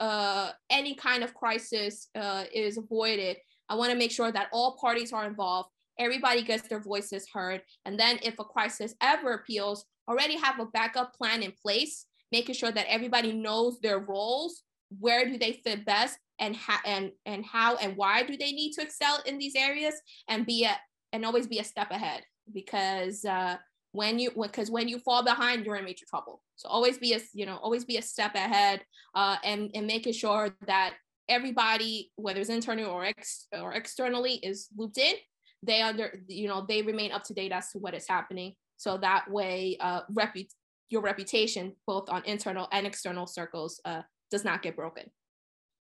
uh, 0.00 0.50
any 0.70 0.94
kind 0.94 1.22
of 1.22 1.32
crisis 1.34 2.08
uh, 2.16 2.44
is 2.52 2.76
avoided, 2.76 3.36
I 3.68 3.76
want 3.76 3.92
to 3.92 3.98
make 3.98 4.10
sure 4.10 4.32
that 4.32 4.48
all 4.52 4.76
parties 4.80 5.12
are 5.12 5.26
involved. 5.26 5.70
Everybody 5.96 6.42
gets 6.42 6.66
their 6.66 6.80
voices 6.80 7.28
heard, 7.32 7.62
and 7.84 7.98
then 7.98 8.18
if 8.22 8.40
a 8.40 8.44
crisis 8.44 8.94
ever 9.00 9.34
appeals, 9.34 9.84
already 10.08 10.36
have 10.36 10.58
a 10.58 10.66
backup 10.66 11.14
plan 11.14 11.42
in 11.44 11.52
place 11.62 12.06
making 12.38 12.56
sure 12.60 12.72
that 12.72 12.86
everybody 12.96 13.32
knows 13.32 13.78
their 13.80 14.00
roles, 14.00 14.62
where 15.04 15.24
do 15.30 15.34
they 15.38 15.52
fit 15.64 15.80
best, 15.84 16.18
and 16.38 16.56
how 16.56 16.78
and 16.84 17.12
and 17.32 17.44
how 17.44 17.70
and 17.76 17.96
why 17.96 18.16
do 18.28 18.36
they 18.36 18.52
need 18.60 18.72
to 18.74 18.82
excel 18.82 19.16
in 19.24 19.38
these 19.38 19.56
areas, 19.68 19.94
and 20.28 20.46
be 20.46 20.64
a 20.64 20.74
and 21.12 21.24
always 21.24 21.46
be 21.46 21.60
a 21.60 21.64
step 21.72 21.90
ahead 21.98 22.22
because 22.52 23.24
uh, 23.24 23.56
when 23.92 24.18
you 24.18 24.30
because 24.40 24.70
when 24.76 24.88
you 24.88 24.98
fall 24.98 25.22
behind, 25.32 25.64
you're 25.64 25.76
in 25.76 25.84
major 25.84 26.06
trouble. 26.10 26.42
So 26.56 26.68
always 26.68 26.98
be 26.98 27.14
a 27.14 27.20
you 27.32 27.46
know 27.46 27.58
always 27.66 27.84
be 27.84 27.98
a 27.98 28.02
step 28.02 28.34
ahead 28.34 28.78
uh, 29.14 29.36
and 29.44 29.70
and 29.76 29.86
making 29.86 30.14
sure 30.14 30.44
that 30.66 30.94
everybody, 31.28 32.10
whether 32.16 32.40
it's 32.40 32.50
internally 32.50 32.88
or 32.88 33.04
ex 33.04 33.46
or 33.52 33.72
externally, 33.72 34.34
is 34.50 34.68
looped 34.76 34.98
in. 34.98 35.14
They 35.62 35.80
under 35.80 36.06
you 36.28 36.48
know 36.48 36.66
they 36.68 36.82
remain 36.82 37.12
up 37.12 37.24
to 37.24 37.34
date 37.34 37.52
as 37.52 37.70
to 37.70 37.78
what 37.78 37.94
is 37.94 38.08
happening. 38.08 38.54
So 38.76 38.98
that 38.98 39.30
way, 39.30 39.76
uh, 39.80 40.00
repu- 40.12 40.50
your 40.90 41.02
reputation, 41.02 41.74
both 41.86 42.08
on 42.08 42.24
internal 42.24 42.68
and 42.72 42.86
external 42.86 43.26
circles, 43.26 43.80
uh, 43.84 44.02
does 44.30 44.44
not 44.44 44.62
get 44.62 44.76
broken. 44.76 45.10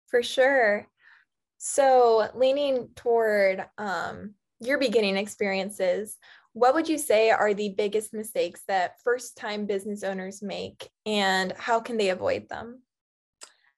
For 0.08 0.22
sure. 0.22 0.88
So, 1.58 2.28
leaning 2.34 2.88
toward 2.94 3.64
um, 3.78 4.34
your 4.60 4.78
beginning 4.78 5.16
experiences, 5.16 6.16
what 6.52 6.74
would 6.74 6.88
you 6.88 6.98
say 6.98 7.30
are 7.30 7.52
the 7.52 7.74
biggest 7.76 8.14
mistakes 8.14 8.62
that 8.68 9.00
first 9.04 9.36
time 9.36 9.66
business 9.66 10.02
owners 10.02 10.42
make 10.42 10.88
and 11.04 11.52
how 11.56 11.80
can 11.80 11.96
they 11.96 12.10
avoid 12.10 12.48
them? 12.48 12.82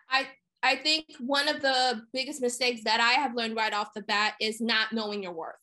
I 0.08 0.28
I 0.62 0.76
think 0.76 1.06
one 1.20 1.48
of 1.48 1.62
the 1.62 2.02
biggest 2.12 2.40
mistakes 2.40 2.82
that 2.84 3.00
I 3.00 3.20
have 3.20 3.34
learned 3.34 3.56
right 3.56 3.72
off 3.72 3.94
the 3.94 4.02
bat 4.02 4.34
is 4.40 4.60
not 4.60 4.92
knowing 4.92 5.22
your 5.22 5.32
worth. 5.32 5.54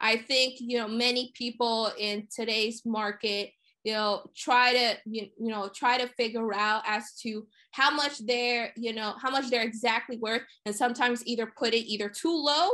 I 0.00 0.18
think, 0.18 0.56
you 0.58 0.78
know, 0.78 0.88
many 0.88 1.32
people 1.34 1.90
in 1.98 2.28
today's 2.34 2.82
market, 2.84 3.50
you 3.86 3.92
know, 3.92 4.24
try 4.34 4.72
to, 4.72 4.96
you, 5.04 5.28
you 5.38 5.48
know, 5.48 5.70
try 5.72 5.96
to 5.96 6.08
figure 6.08 6.52
out 6.52 6.82
as 6.88 7.12
to 7.22 7.46
how 7.70 7.88
much 7.88 8.18
they're, 8.26 8.72
you 8.76 8.92
know, 8.92 9.14
how 9.22 9.30
much 9.30 9.48
they're 9.48 9.62
exactly 9.62 10.16
worth. 10.16 10.42
And 10.64 10.74
sometimes 10.74 11.24
either 11.24 11.46
put 11.56 11.72
it 11.72 11.86
either 11.86 12.08
too 12.08 12.34
low 12.34 12.70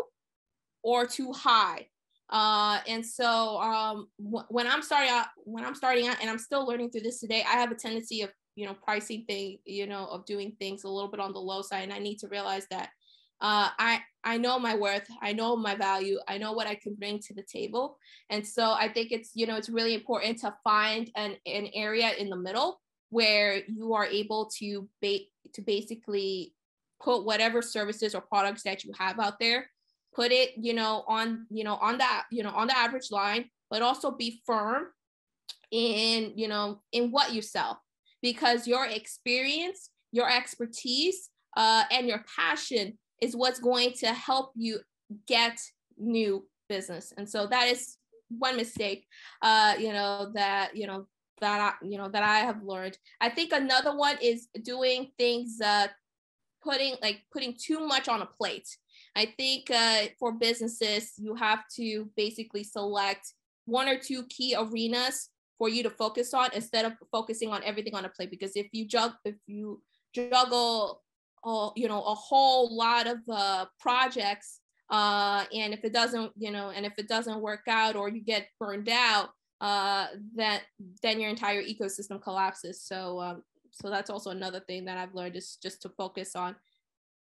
or 0.83 1.07
too 1.07 1.31
high. 1.35 1.89
Uh, 2.31 2.79
and 2.89 3.05
so 3.05 3.61
um, 3.61 4.09
w- 4.25 4.47
when 4.49 4.67
I'm 4.67 4.81
starting 4.81 5.11
out, 5.11 5.27
when 5.45 5.67
I'm 5.67 5.75
starting 5.75 6.09
out, 6.09 6.17
and 6.23 6.31
I'm 6.31 6.39
still 6.39 6.67
learning 6.67 6.91
through 6.91 7.03
this 7.03 7.21
today, 7.21 7.45
I 7.47 7.57
have 7.57 7.71
a 7.71 7.75
tendency 7.75 8.23
of 8.23 8.31
you 8.57 8.65
know 8.65 8.73
pricing 8.73 9.27
thing, 9.29 9.59
you 9.67 9.87
know, 9.87 10.07
of 10.07 10.25
doing 10.25 10.57
things 10.59 10.85
a 10.85 10.89
little 10.89 11.11
bit 11.11 11.21
on 11.21 11.35
the 11.35 11.39
low 11.41 11.61
side, 11.61 11.83
and 11.83 11.93
I 11.93 11.99
need 11.99 12.21
to 12.21 12.29
realize 12.29 12.67
that 12.71 12.89
uh, 13.43 13.69
I 13.79 14.01
I 14.25 14.39
know 14.39 14.59
my 14.59 14.75
worth, 14.75 15.09
I 15.21 15.33
know 15.33 15.57
my 15.57 15.75
value, 15.75 16.19
I 16.29 16.39
know 16.39 16.53
what 16.53 16.67
I 16.67 16.77
can 16.77 16.95
bring 16.95 17.19
to 17.21 17.35
the 17.35 17.43
table, 17.43 17.99
and 18.31 18.47
so 18.47 18.73
I 18.73 18.89
think 18.89 19.13
it's 19.13 19.31
you 19.35 19.47
know 19.47 19.57
it's 19.57 19.69
really 19.69 19.95
important 19.95 20.39
to 20.41 20.55
find 20.65 21.11
an 21.17 21.37
an 21.47 21.69
area 21.75 22.13
in 22.19 22.31
the 22.31 22.37
middle 22.37 22.81
where 23.11 23.63
you 23.69 23.93
are 23.93 24.07
able 24.07 24.51
to 24.59 24.89
ba- 25.03 25.29
to 25.53 25.61
basically 25.61 26.55
put 27.03 27.25
whatever 27.25 27.61
services 27.61 28.15
or 28.15 28.21
products 28.23 28.63
that 28.63 28.85
you 28.85 28.93
have 28.97 29.19
out 29.19 29.39
there 29.41 29.69
put 30.15 30.31
it 30.31 30.53
you 30.57 30.73
know 30.73 31.05
on 31.09 31.47
you 31.51 31.65
know 31.65 31.75
on 31.75 31.99
that 31.99 32.25
you 32.31 32.43
know 32.43 32.51
on 32.51 32.69
the 32.69 32.79
average 32.79 33.11
line 33.11 33.45
but 33.71 33.83
also 33.83 34.11
be 34.11 34.41
firm 34.47 34.85
in 35.73 36.33
you 36.37 36.47
know 36.47 36.81
in 36.93 37.11
what 37.11 37.33
you 37.33 37.43
sell. 37.43 37.81
Because 38.21 38.69
your 38.69 38.87
experience 38.87 39.91
your 40.13 40.31
expertise 40.31 41.31
uh, 41.57 41.85
and 41.91 42.07
your 42.07 42.23
passion 42.39 42.99
is 43.23 43.37
what's 43.37 43.61
going 43.61 43.93
to 43.93 44.09
help 44.09 44.51
you 44.57 44.81
get 45.27 45.59
new 45.97 46.45
business. 46.69 47.13
And 47.17 47.29
so 47.29 47.47
that 47.47 47.69
is 47.69 47.97
one 48.29 48.57
mistake, 48.57 49.07
uh, 49.41 49.75
you 49.79 49.93
know, 49.93 50.33
that, 50.35 50.77
you 50.77 50.87
know, 50.87 51.07
that 51.41 51.61
I, 51.61 51.87
you 51.87 51.99
know, 51.99 52.09
that 52.09 52.23
I 52.23 52.39
have 52.41 52.63
learned. 52.63 52.99
I 53.21 53.29
think 53.29 53.53
another 53.53 53.97
one 53.97 54.17
is 54.21 54.49
doing 54.63 55.13
things, 55.19 55.61
uh, 55.65 55.87
putting 56.63 56.97
like 57.03 57.23
putting 57.33 57.55
too 57.55 57.87
much 57.87 58.09
on 58.09 58.23
a 58.23 58.27
plate. 58.27 58.69
I 59.17 59.27
think 59.37 59.71
uh, 59.71 60.07
for 60.19 60.33
businesses, 60.33 61.13
you 61.17 61.35
have 61.35 61.61
to 61.77 62.09
basically 62.17 62.65
select 62.65 63.35
one 63.67 63.89
or 63.89 63.99
two 63.99 64.25
key 64.25 64.57
arenas 64.59 65.31
for 65.59 65.69
you 65.69 65.83
to 65.85 65.91
focus 65.91 66.35
on 66.35 66.51
instead 66.55 66.85
of 66.85 66.95
focusing 67.11 67.51
on 67.51 67.63
everything 67.63 67.95
on 67.95 68.05
a 68.05 68.09
plate. 68.09 68.31
Because 68.31 68.57
if 68.57 68.69
you 68.73 68.87
juggle, 68.87 69.19
if 69.25 69.37
you 69.47 69.83
juggle 70.15 71.03
uh, 71.45 71.71
you 71.77 71.89
know 71.89 72.03
a 72.03 72.15
whole 72.15 72.75
lot 72.75 73.07
of 73.07 73.19
uh, 73.31 73.67
projects 73.81 74.61
uh, 74.91 75.45
and 75.53 75.73
if 75.73 75.85
it 75.85 75.93
doesn't 75.93 76.33
you 76.37 76.51
know 76.51 76.71
and 76.71 76.85
if 76.87 76.93
it 76.99 77.09
doesn't 77.09 77.41
work 77.41 77.63
out 77.69 77.97
or 77.97 78.09
you 78.09 78.23
get 78.23 78.49
burned 78.61 78.89
out 78.89 79.31
uh, 79.61 80.09
that 80.35 80.63
then 81.03 81.21
your 81.21 81.31
entire 81.31 81.63
ecosystem 81.63 82.21
collapses. 82.21 82.83
So 82.83 83.21
um, 83.21 83.43
so 83.73 83.91
that's 83.91 84.11
also 84.11 84.31
another 84.31 84.61
thing 84.61 84.85
that 84.85 84.99
i've 84.99 85.15
learned 85.15 85.37
is 85.37 85.59
just 85.63 85.83
to 85.83 85.89
focus 85.91 86.37
on 86.37 86.55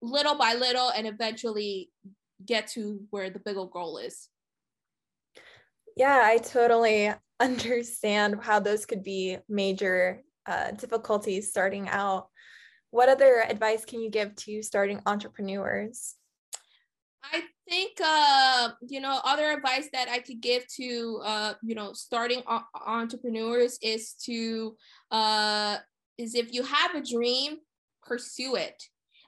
little 0.02 0.36
by 0.36 0.54
little 0.54 0.90
and 0.90 1.08
eventually 1.08 1.90
get 2.46 2.68
to 2.68 3.02
where 3.10 3.30
the 3.30 3.40
bigger 3.40 3.66
goal 3.66 3.98
is. 3.98 4.30
Yeah 5.96 6.22
i 6.24 6.38
totally 6.38 7.12
understand 7.40 8.38
how 8.42 8.60
those 8.60 8.86
could 8.86 9.04
be 9.04 9.38
major 9.50 10.22
uh, 10.46 10.72
difficulties 10.72 11.50
starting 11.50 11.88
out 11.88 12.28
what 12.94 13.10
other 13.10 13.44
advice 13.50 13.86
can 13.86 14.02
you 14.02 14.10
give 14.12 14.36
to 14.36 14.62
starting 14.62 15.02
entrepreneurs? 15.08 16.14
I 17.24 17.42
think 17.68 17.98
uh, 18.00 18.70
you 18.88 19.02
know 19.02 19.20
other 19.26 19.50
advice 19.50 19.90
that 19.94 20.10
I 20.10 20.20
could 20.20 20.42
give 20.42 20.68
to 20.76 21.20
uh, 21.26 21.54
you 21.64 21.74
know 21.74 21.94
starting 21.94 22.44
entrepreneurs 22.86 23.80
is 23.82 24.14
to 24.26 24.76
uh, 25.10 25.78
is 26.20 26.36
if 26.36 26.54
you 26.54 26.62
have 26.62 26.94
a 26.94 27.02
dream, 27.02 27.58
pursue 28.04 28.56
it. 28.56 28.84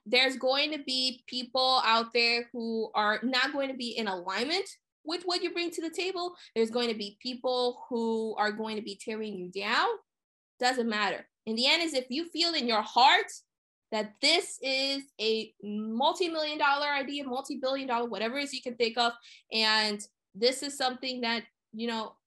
There's 0.05 0.35
going 0.35 0.71
to 0.73 0.83
be 0.83 1.23
people 1.25 1.81
out 1.83 2.13
there 2.13 2.47
who 2.53 2.91
are 2.93 3.19
not 3.23 3.51
going 3.51 3.69
to 3.69 3.75
be 3.75 3.97
in 3.97 4.07
alignment 4.07 4.69
with 5.03 5.23
what 5.25 5.41
you 5.41 5.51
bring 5.51 5.71
to 5.71 5.81
the 5.81 5.89
table. 5.89 6.35
There's 6.55 6.69
going 6.69 6.89
to 6.89 6.95
be 6.95 7.17
people 7.19 7.83
who 7.89 8.35
are 8.37 8.51
going 8.51 8.75
to 8.75 8.83
be 8.83 8.99
tearing 9.03 9.33
you 9.33 9.49
down. 9.49 9.87
Doesn't 10.59 10.87
matter. 10.87 11.25
In 11.47 11.55
the 11.55 11.65
end, 11.67 11.81
is 11.81 11.95
if 11.95 12.05
you 12.09 12.27
feel 12.29 12.53
in 12.53 12.67
your 12.67 12.83
heart 12.83 13.31
that 13.95 14.11
this 14.21 14.59
is 14.61 15.03
a 15.21 15.53
multi-million 15.63 16.57
dollar 16.57 16.87
idea, 16.87 17.23
multi-billion 17.23 17.87
dollar, 17.87 18.09
whatever 18.09 18.37
it 18.37 18.43
is 18.43 18.53
you 18.53 18.61
can 18.61 18.75
think 18.75 18.97
of. 18.97 19.13
And 19.53 20.05
this 20.35 20.63
is 20.63 20.77
something 20.77 21.21
that, 21.21 21.43
you 21.71 21.87
know, 21.87 22.17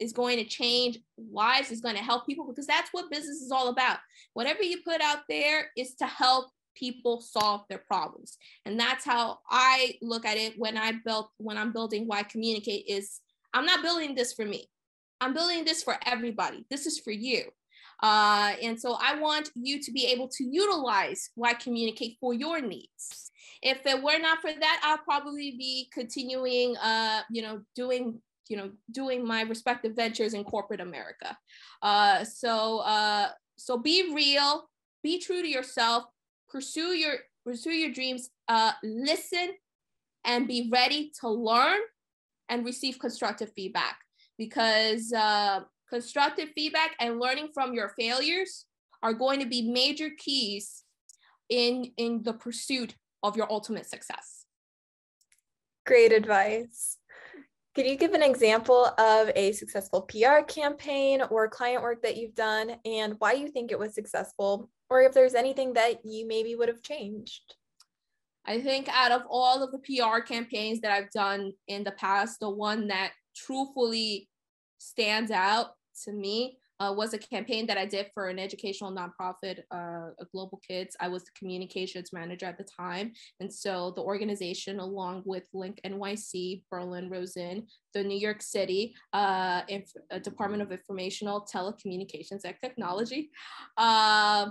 is 0.00 0.12
going 0.12 0.38
to 0.38 0.44
change 0.44 0.98
lives, 1.30 1.70
is 1.70 1.80
going 1.80 1.94
to 1.94 2.02
help 2.02 2.26
people 2.26 2.48
because 2.48 2.66
that's 2.66 2.90
what 2.90 3.12
business 3.12 3.36
is 3.40 3.52
all 3.52 3.68
about. 3.68 3.98
Whatever 4.32 4.64
you 4.64 4.78
put 4.84 5.00
out 5.00 5.20
there 5.28 5.68
is 5.76 5.94
to 6.00 6.06
help 6.06 6.46
people 6.74 7.20
solve 7.20 7.60
their 7.68 7.84
problems. 7.86 8.36
And 8.66 8.78
that's 8.78 9.04
how 9.04 9.38
I 9.48 9.94
look 10.02 10.26
at 10.26 10.36
it 10.36 10.58
when 10.58 10.76
I 10.76 10.94
built 11.04 11.30
when 11.36 11.56
I'm 11.56 11.72
building 11.72 12.08
Y 12.08 12.24
Communicate 12.24 12.86
is 12.88 13.20
I'm 13.52 13.66
not 13.66 13.82
building 13.82 14.16
this 14.16 14.32
for 14.32 14.44
me. 14.44 14.68
I'm 15.20 15.32
building 15.32 15.64
this 15.64 15.84
for 15.84 15.96
everybody. 16.04 16.66
This 16.70 16.86
is 16.86 16.98
for 16.98 17.12
you. 17.12 17.52
Uh, 18.02 18.52
and 18.62 18.80
so 18.80 18.96
I 19.00 19.18
want 19.18 19.50
you 19.54 19.80
to 19.82 19.92
be 19.92 20.06
able 20.06 20.28
to 20.28 20.44
utilize 20.44 21.30
Y 21.36 21.54
Communicate 21.54 22.16
for 22.20 22.34
your 22.34 22.60
needs. 22.60 23.30
If 23.62 23.86
it 23.86 24.02
were 24.02 24.18
not 24.18 24.40
for 24.40 24.52
that, 24.52 24.80
I'll 24.84 24.98
probably 24.98 25.52
be 25.52 25.88
continuing, 25.92 26.76
uh, 26.76 27.22
you 27.30 27.42
know, 27.42 27.62
doing, 27.74 28.20
you 28.48 28.56
know, 28.56 28.70
doing 28.90 29.26
my 29.26 29.42
respective 29.42 29.96
ventures 29.96 30.34
in 30.34 30.44
corporate 30.44 30.80
America. 30.80 31.36
Uh, 31.80 32.24
so, 32.24 32.80
uh, 32.80 33.28
so 33.56 33.78
be 33.78 34.12
real, 34.14 34.68
be 35.02 35.18
true 35.18 35.42
to 35.42 35.48
yourself, 35.48 36.04
pursue 36.48 36.92
your 36.92 37.14
pursue 37.44 37.72
your 37.72 37.92
dreams, 37.92 38.30
uh, 38.48 38.72
listen, 38.82 39.50
and 40.24 40.48
be 40.48 40.68
ready 40.72 41.12
to 41.20 41.28
learn 41.28 41.78
and 42.48 42.64
receive 42.64 42.98
constructive 42.98 43.52
feedback 43.54 44.03
because 44.38 45.12
uh, 45.12 45.60
constructive 45.88 46.48
feedback 46.54 46.96
and 47.00 47.20
learning 47.20 47.48
from 47.54 47.74
your 47.74 47.92
failures 47.98 48.66
are 49.02 49.12
going 49.12 49.40
to 49.40 49.46
be 49.46 49.70
major 49.70 50.10
keys 50.18 50.82
in 51.48 51.92
in 51.96 52.22
the 52.22 52.32
pursuit 52.32 52.94
of 53.22 53.36
your 53.36 53.50
ultimate 53.50 53.86
success 53.86 54.46
great 55.84 56.12
advice 56.12 56.98
could 57.74 57.86
you 57.86 57.96
give 57.96 58.14
an 58.14 58.22
example 58.22 58.86
of 58.98 59.30
a 59.34 59.50
successful 59.50 60.02
PR 60.02 60.42
campaign 60.46 61.22
or 61.28 61.48
client 61.48 61.82
work 61.82 62.02
that 62.02 62.16
you've 62.16 62.36
done 62.36 62.76
and 62.84 63.16
why 63.18 63.32
you 63.32 63.48
think 63.48 63.72
it 63.72 63.78
was 63.78 63.94
successful, 63.94 64.70
or 64.88 65.02
if 65.02 65.12
there's 65.12 65.34
anything 65.34 65.72
that 65.72 65.98
you 66.04 66.28
maybe 66.28 66.54
would 66.54 66.68
have 66.68 66.82
changed? 66.82 67.56
I 68.46 68.60
think 68.60 68.88
out 68.88 69.10
of 69.10 69.22
all 69.28 69.60
of 69.60 69.72
the 69.72 69.78
PR 69.78 70.20
campaigns 70.20 70.82
that 70.82 70.92
I've 70.92 71.10
done 71.10 71.52
in 71.66 71.82
the 71.82 71.90
past, 71.92 72.38
the 72.38 72.50
one 72.50 72.86
that 72.88 73.10
truthfully 73.34 74.28
stands 74.78 75.30
out 75.30 75.72
to 76.04 76.12
me 76.12 76.58
uh, 76.80 76.92
was 76.92 77.14
a 77.14 77.18
campaign 77.18 77.66
that 77.66 77.78
I 77.78 77.86
did 77.86 78.10
for 78.12 78.28
an 78.28 78.38
educational 78.38 78.92
nonprofit, 78.92 79.60
uh, 79.70 80.10
Global 80.32 80.60
Kids. 80.66 80.96
I 81.00 81.08
was 81.08 81.22
the 81.24 81.30
communications 81.38 82.12
manager 82.12 82.46
at 82.46 82.58
the 82.58 82.64
time. 82.64 83.12
And 83.40 83.52
so 83.52 83.92
the 83.94 84.02
organization, 84.02 84.80
along 84.80 85.22
with 85.24 85.44
Link 85.52 85.80
NYC, 85.86 86.62
Berlin 86.70 87.08
Rosen, 87.08 87.66
the 87.92 88.02
New 88.02 88.18
York 88.18 88.42
City 88.42 88.94
uh, 89.12 89.62
Inf- 89.68 89.92
uh, 90.10 90.18
Department 90.18 90.62
of 90.62 90.72
Informational 90.72 91.46
Telecommunications 91.52 92.44
and 92.44 92.54
Technology, 92.60 93.30
uh, 93.76 94.50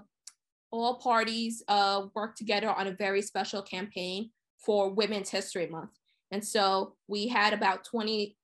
all 0.72 0.96
parties 0.96 1.62
uh, 1.68 2.04
worked 2.16 2.38
together 2.38 2.70
on 2.70 2.88
a 2.88 2.92
very 2.92 3.22
special 3.22 3.62
campaign 3.62 4.32
for 4.58 4.90
Women's 4.90 5.30
History 5.30 5.68
Month. 5.68 5.92
And 6.32 6.44
so 6.44 6.96
we 7.08 7.28
had 7.28 7.54
about 7.54 7.84
20, 7.84 8.36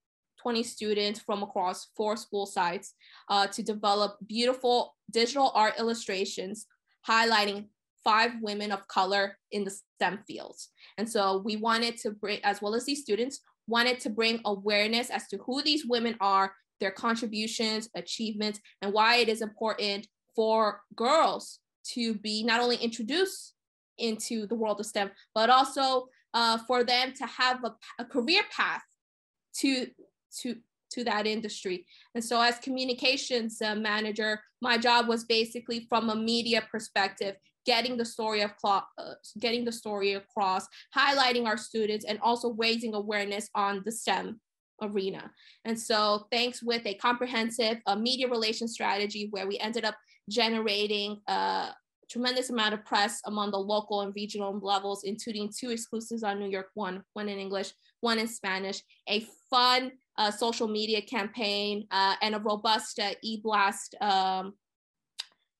20 0.41 0.63
students 0.63 1.19
from 1.19 1.43
across 1.43 1.87
four 1.95 2.15
school 2.15 2.45
sites 2.45 2.93
uh, 3.29 3.47
to 3.47 3.63
develop 3.63 4.17
beautiful 4.27 4.95
digital 5.11 5.51
art 5.55 5.73
illustrations 5.79 6.65
highlighting 7.07 7.67
five 8.03 8.31
women 8.41 8.71
of 8.71 8.87
color 8.87 9.37
in 9.51 9.63
the 9.63 9.71
STEM 9.71 10.19
fields. 10.27 10.69
And 10.97 11.09
so 11.09 11.41
we 11.43 11.57
wanted 11.57 11.97
to 11.97 12.11
bring, 12.11 12.39
as 12.43 12.61
well 12.61 12.75
as 12.75 12.85
these 12.85 13.01
students, 13.01 13.41
wanted 13.67 13.99
to 14.01 14.09
bring 14.09 14.41
awareness 14.45 15.09
as 15.09 15.27
to 15.27 15.37
who 15.37 15.61
these 15.61 15.85
women 15.85 16.15
are, 16.19 16.53
their 16.79 16.91
contributions, 16.91 17.89
achievements, 17.95 18.59
and 18.81 18.93
why 18.93 19.17
it 19.17 19.29
is 19.29 19.41
important 19.41 20.07
for 20.35 20.81
girls 20.95 21.59
to 21.83 22.15
be 22.15 22.43
not 22.43 22.61
only 22.61 22.77
introduced 22.77 23.53
into 23.97 24.47
the 24.47 24.55
world 24.55 24.79
of 24.79 24.85
STEM, 24.85 25.11
but 25.35 25.49
also 25.49 26.07
uh, 26.33 26.57
for 26.67 26.83
them 26.83 27.13
to 27.13 27.25
have 27.25 27.63
a, 27.63 27.75
a 27.99 28.05
career 28.05 28.43
path 28.55 28.83
to 29.57 29.87
to 30.41 30.55
to 30.91 31.03
that 31.03 31.27
industry. 31.27 31.85
And 32.15 32.23
so 32.23 32.41
as 32.41 32.57
communications 32.59 33.61
uh, 33.61 33.75
manager, 33.75 34.41
my 34.61 34.77
job 34.77 35.07
was 35.07 35.23
basically 35.23 35.85
from 35.87 36.09
a 36.09 36.15
media 36.15 36.63
perspective, 36.71 37.35
getting 37.65 37.95
the 37.95 38.05
story 38.05 38.41
of 38.41 38.51
uh, 38.63 38.81
getting 39.39 39.65
the 39.65 39.71
story 39.71 40.13
across, 40.13 40.65
highlighting 40.95 41.45
our 41.45 41.57
students 41.57 42.05
and 42.05 42.19
also 42.21 42.53
raising 42.53 42.95
awareness 42.95 43.49
on 43.53 43.83
the 43.85 43.91
STEM 43.91 44.39
arena. 44.81 45.29
And 45.65 45.79
so 45.79 46.27
thanks 46.31 46.63
with 46.63 46.85
a 46.85 46.95
comprehensive 46.95 47.77
uh, 47.85 47.95
media 47.95 48.27
relations 48.27 48.73
strategy 48.73 49.27
where 49.29 49.47
we 49.47 49.59
ended 49.59 49.85
up 49.85 49.95
generating 50.29 51.19
uh, 51.27 51.71
tremendous 52.09 52.49
amount 52.49 52.73
of 52.73 52.83
press 52.85 53.21
among 53.25 53.51
the 53.51 53.57
local 53.57 54.01
and 54.01 54.13
regional 54.15 54.57
levels, 54.59 55.03
including 55.03 55.51
two 55.55 55.69
exclusives 55.69 56.23
on 56.23 56.39
New 56.39 56.49
York 56.49 56.69
One, 56.73 57.03
one 57.13 57.29
in 57.29 57.37
English, 57.37 57.71
one 58.01 58.19
in 58.19 58.27
Spanish, 58.27 58.81
a 59.07 59.25
fun 59.49 59.91
uh, 60.17 60.31
social 60.31 60.67
media 60.67 61.01
campaign, 61.01 61.85
uh, 61.91 62.15
and 62.21 62.35
a 62.35 62.39
robust 62.39 62.99
uh, 62.99 63.13
e-blast 63.21 63.95
um, 64.01 64.53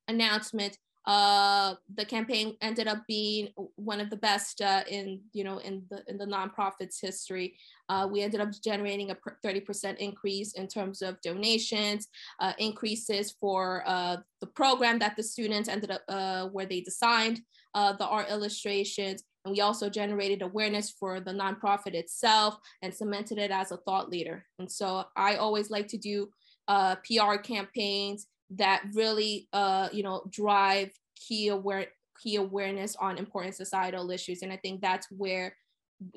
announcement 0.08 0.78
uh, 1.10 1.74
the 1.96 2.06
campaign 2.06 2.56
ended 2.62 2.88
up 2.88 3.00
being 3.08 3.50
one 3.78 4.00
of 4.00 4.12
the 4.12 4.16
best 4.16 4.62
uh, 4.62 4.84
in 4.88 5.20
you 5.34 5.44
know 5.44 5.58
in 5.58 5.84
the 5.90 6.04
in 6.08 6.20
the 6.20 6.26
nonprofit's 6.26 7.02
history. 7.02 7.56
Uh, 7.90 8.08
we 8.10 8.22
ended 8.22 8.40
up 8.40 8.50
generating 8.64 9.10
a 9.10 9.18
30% 9.44 9.98
increase 9.98 10.54
in 10.54 10.68
terms 10.68 11.02
of 11.02 11.20
donations, 11.22 12.08
uh, 12.40 12.54
increases 12.60 13.32
for 13.42 13.84
uh, 13.88 14.18
the 14.40 14.46
program 14.46 15.00
that 15.00 15.16
the 15.16 15.24
students 15.24 15.68
ended 15.68 15.90
up 15.90 16.52
where 16.54 16.68
they 16.68 16.82
designed 16.82 17.42
the 17.74 18.06
art 18.06 18.30
illustrations, 18.30 19.24
and 19.46 19.56
we 19.56 19.62
also 19.62 19.90
generated 19.90 20.44
awareness 20.44 20.92
for 20.92 21.20
the 21.20 21.32
nonprofit 21.32 21.96
itself 21.96 22.56
and 22.84 22.94
cemented 22.94 23.40
it 23.40 23.50
as 23.50 23.72
a 23.72 23.78
thought 23.78 24.12
leader. 24.12 24.46
And 24.60 24.72
so 24.72 25.06
I 25.16 25.38
always 25.38 25.72
like 25.72 25.88
to 25.88 25.98
do 25.98 26.30
PR 26.68 27.38
campaigns 27.42 28.28
that 28.52 28.84
really 28.94 29.48
uh, 29.54 29.90
you 29.92 30.04
know 30.04 30.24
drive 30.30 30.92
key 31.16 31.50
aware 31.50 31.88
key 32.22 32.36
awareness 32.36 32.96
on 32.98 33.18
important 33.18 33.56
societal 33.56 34.12
issues. 34.12 34.42
And 34.42 34.52
i 34.52 34.58
think 34.58 34.82
that's 34.82 35.08
where 35.10 35.56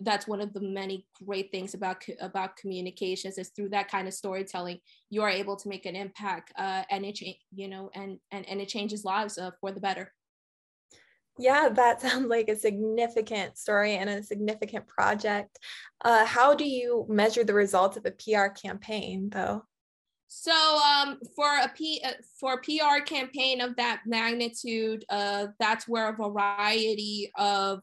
that's 0.02 0.28
one 0.28 0.40
of 0.40 0.52
the 0.52 0.60
many 0.60 1.06
great 1.24 1.50
things 1.50 1.74
about 1.74 2.04
about 2.20 2.56
communications 2.56 3.36
is 3.36 3.50
through 3.50 3.68
that 3.68 3.90
kind 3.90 4.06
of 4.06 4.14
storytelling 4.14 4.78
you 5.10 5.22
are 5.22 5.28
able 5.28 5.56
to 5.56 5.68
make 5.68 5.86
an 5.86 5.96
impact 5.96 6.52
uh, 6.56 6.82
and 6.90 7.04
it 7.04 7.18
you 7.52 7.68
know 7.68 7.90
and 7.94 8.18
and, 8.30 8.48
and 8.48 8.60
it 8.60 8.68
changes 8.68 9.04
lives 9.04 9.38
uh, 9.38 9.50
for 9.60 9.72
the 9.72 9.80
better. 9.80 10.12
Yeah 11.38 11.68
that 11.70 12.00
sounds 12.02 12.28
like 12.28 12.48
a 12.48 12.56
significant 12.56 13.58
story 13.58 13.96
and 13.96 14.08
a 14.08 14.22
significant 14.22 14.86
project. 14.86 15.58
Uh, 16.04 16.24
how 16.24 16.54
do 16.54 16.64
you 16.64 17.04
measure 17.08 17.44
the 17.44 17.54
results 17.54 17.96
of 17.96 18.06
a 18.06 18.12
pr 18.12 18.54
campaign 18.54 19.30
though 19.30 19.64
so 20.34 20.78
um, 20.78 21.18
for 21.36 21.46
a 21.62 21.68
P 21.68 22.00
uh, 22.02 22.12
for 22.40 22.54
a 22.54 22.56
PR 22.56 23.04
campaign 23.04 23.60
of 23.60 23.76
that 23.76 24.00
magnitude, 24.06 25.04
uh, 25.10 25.48
that's 25.60 25.86
where 25.86 26.08
a 26.08 26.16
variety 26.16 27.30
of 27.36 27.82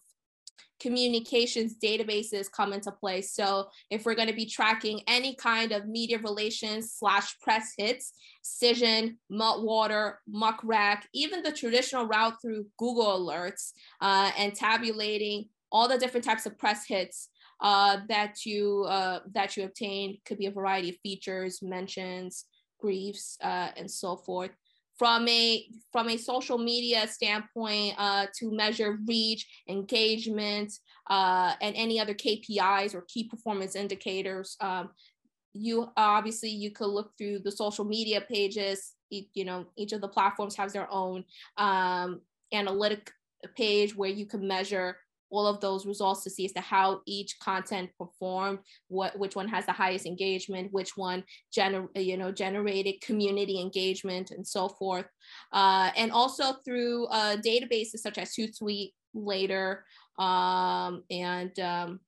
communications 0.79 1.75
databases 1.81 2.51
come 2.51 2.73
into 2.73 2.91
play. 2.91 3.21
So 3.21 3.67
if 3.91 4.03
we're 4.03 4.15
going 4.15 4.29
to 4.29 4.33
be 4.33 4.47
tracking 4.47 5.01
any 5.07 5.35
kind 5.35 5.71
of 5.71 5.87
media 5.87 6.17
relations 6.17 6.93
slash 6.97 7.39
press 7.39 7.73
hits, 7.77 8.13
Cision, 8.43 9.17
Meltwater, 9.31 10.15
Muckrack, 10.27 11.03
even 11.13 11.43
the 11.43 11.51
traditional 11.51 12.07
route 12.07 12.41
through 12.41 12.65
Google 12.79 13.19
Alerts, 13.19 13.73
uh, 14.01 14.31
and 14.35 14.55
tabulating 14.55 15.49
all 15.71 15.87
the 15.87 15.99
different 15.99 16.23
types 16.25 16.47
of 16.47 16.57
press 16.57 16.87
hits 16.87 17.29
uh, 17.61 17.97
that 18.07 18.45
you 18.45 18.85
uh, 18.87 19.19
that 19.33 19.57
you 19.57 19.65
obtain 19.65 20.17
could 20.25 20.37
be 20.37 20.45
a 20.45 20.51
variety 20.51 20.89
of 20.89 20.97
features, 21.03 21.61
mentions, 21.61 22.45
briefs, 22.79 23.37
uh, 23.43 23.69
and 23.75 23.89
so 23.89 24.15
forth. 24.15 24.51
From 24.97 25.27
a 25.27 25.65
from 25.91 26.09
a 26.09 26.17
social 26.17 26.57
media 26.57 27.07
standpoint, 27.07 27.95
uh, 27.97 28.27
to 28.39 28.51
measure 28.51 28.99
reach, 29.07 29.47
engagement, 29.67 30.73
uh, 31.09 31.53
and 31.61 31.75
any 31.75 31.99
other 31.99 32.13
KPIs 32.13 32.93
or 32.93 33.05
key 33.07 33.25
performance 33.25 33.75
indicators, 33.75 34.57
um, 34.59 34.89
you 35.53 35.89
obviously 35.95 36.49
you 36.49 36.71
could 36.71 36.89
look 36.89 37.11
through 37.17 37.39
the 37.39 37.51
social 37.51 37.85
media 37.85 38.21
pages. 38.21 38.93
You 39.09 39.45
know, 39.45 39.65
each 39.75 39.93
of 39.93 40.01
the 40.01 40.07
platforms 40.07 40.55
has 40.57 40.73
their 40.73 40.91
own 40.91 41.23
um, 41.57 42.21
analytic 42.53 43.11
page 43.55 43.95
where 43.95 44.09
you 44.09 44.25
can 44.25 44.47
measure 44.47 44.97
all 45.31 45.47
of 45.47 45.59
those 45.61 45.85
results 45.85 46.23
to 46.23 46.29
see 46.29 46.45
as 46.45 46.51
to 46.53 46.61
how 46.61 47.01
each 47.05 47.37
content 47.39 47.89
performed, 47.97 48.59
what 48.87 49.17
which 49.17 49.35
one 49.35 49.47
has 49.47 49.65
the 49.65 49.71
highest 49.71 50.05
engagement, 50.05 50.71
which 50.71 50.97
one 50.97 51.23
gener- 51.55 51.89
you 51.95 52.17
know 52.17 52.31
generated 52.31 53.01
community 53.01 53.59
engagement, 53.59 54.31
and 54.31 54.45
so 54.45 54.69
forth. 54.69 55.05
Uh, 55.51 55.91
and 55.95 56.11
also 56.11 56.53
through 56.65 57.05
uh, 57.07 57.37
databases 57.37 57.99
such 57.99 58.17
as 58.17 58.35
Hootsuite, 58.35 58.93
Later, 59.13 59.85
um, 60.19 61.03
and 61.09 61.57
um, 61.59 61.99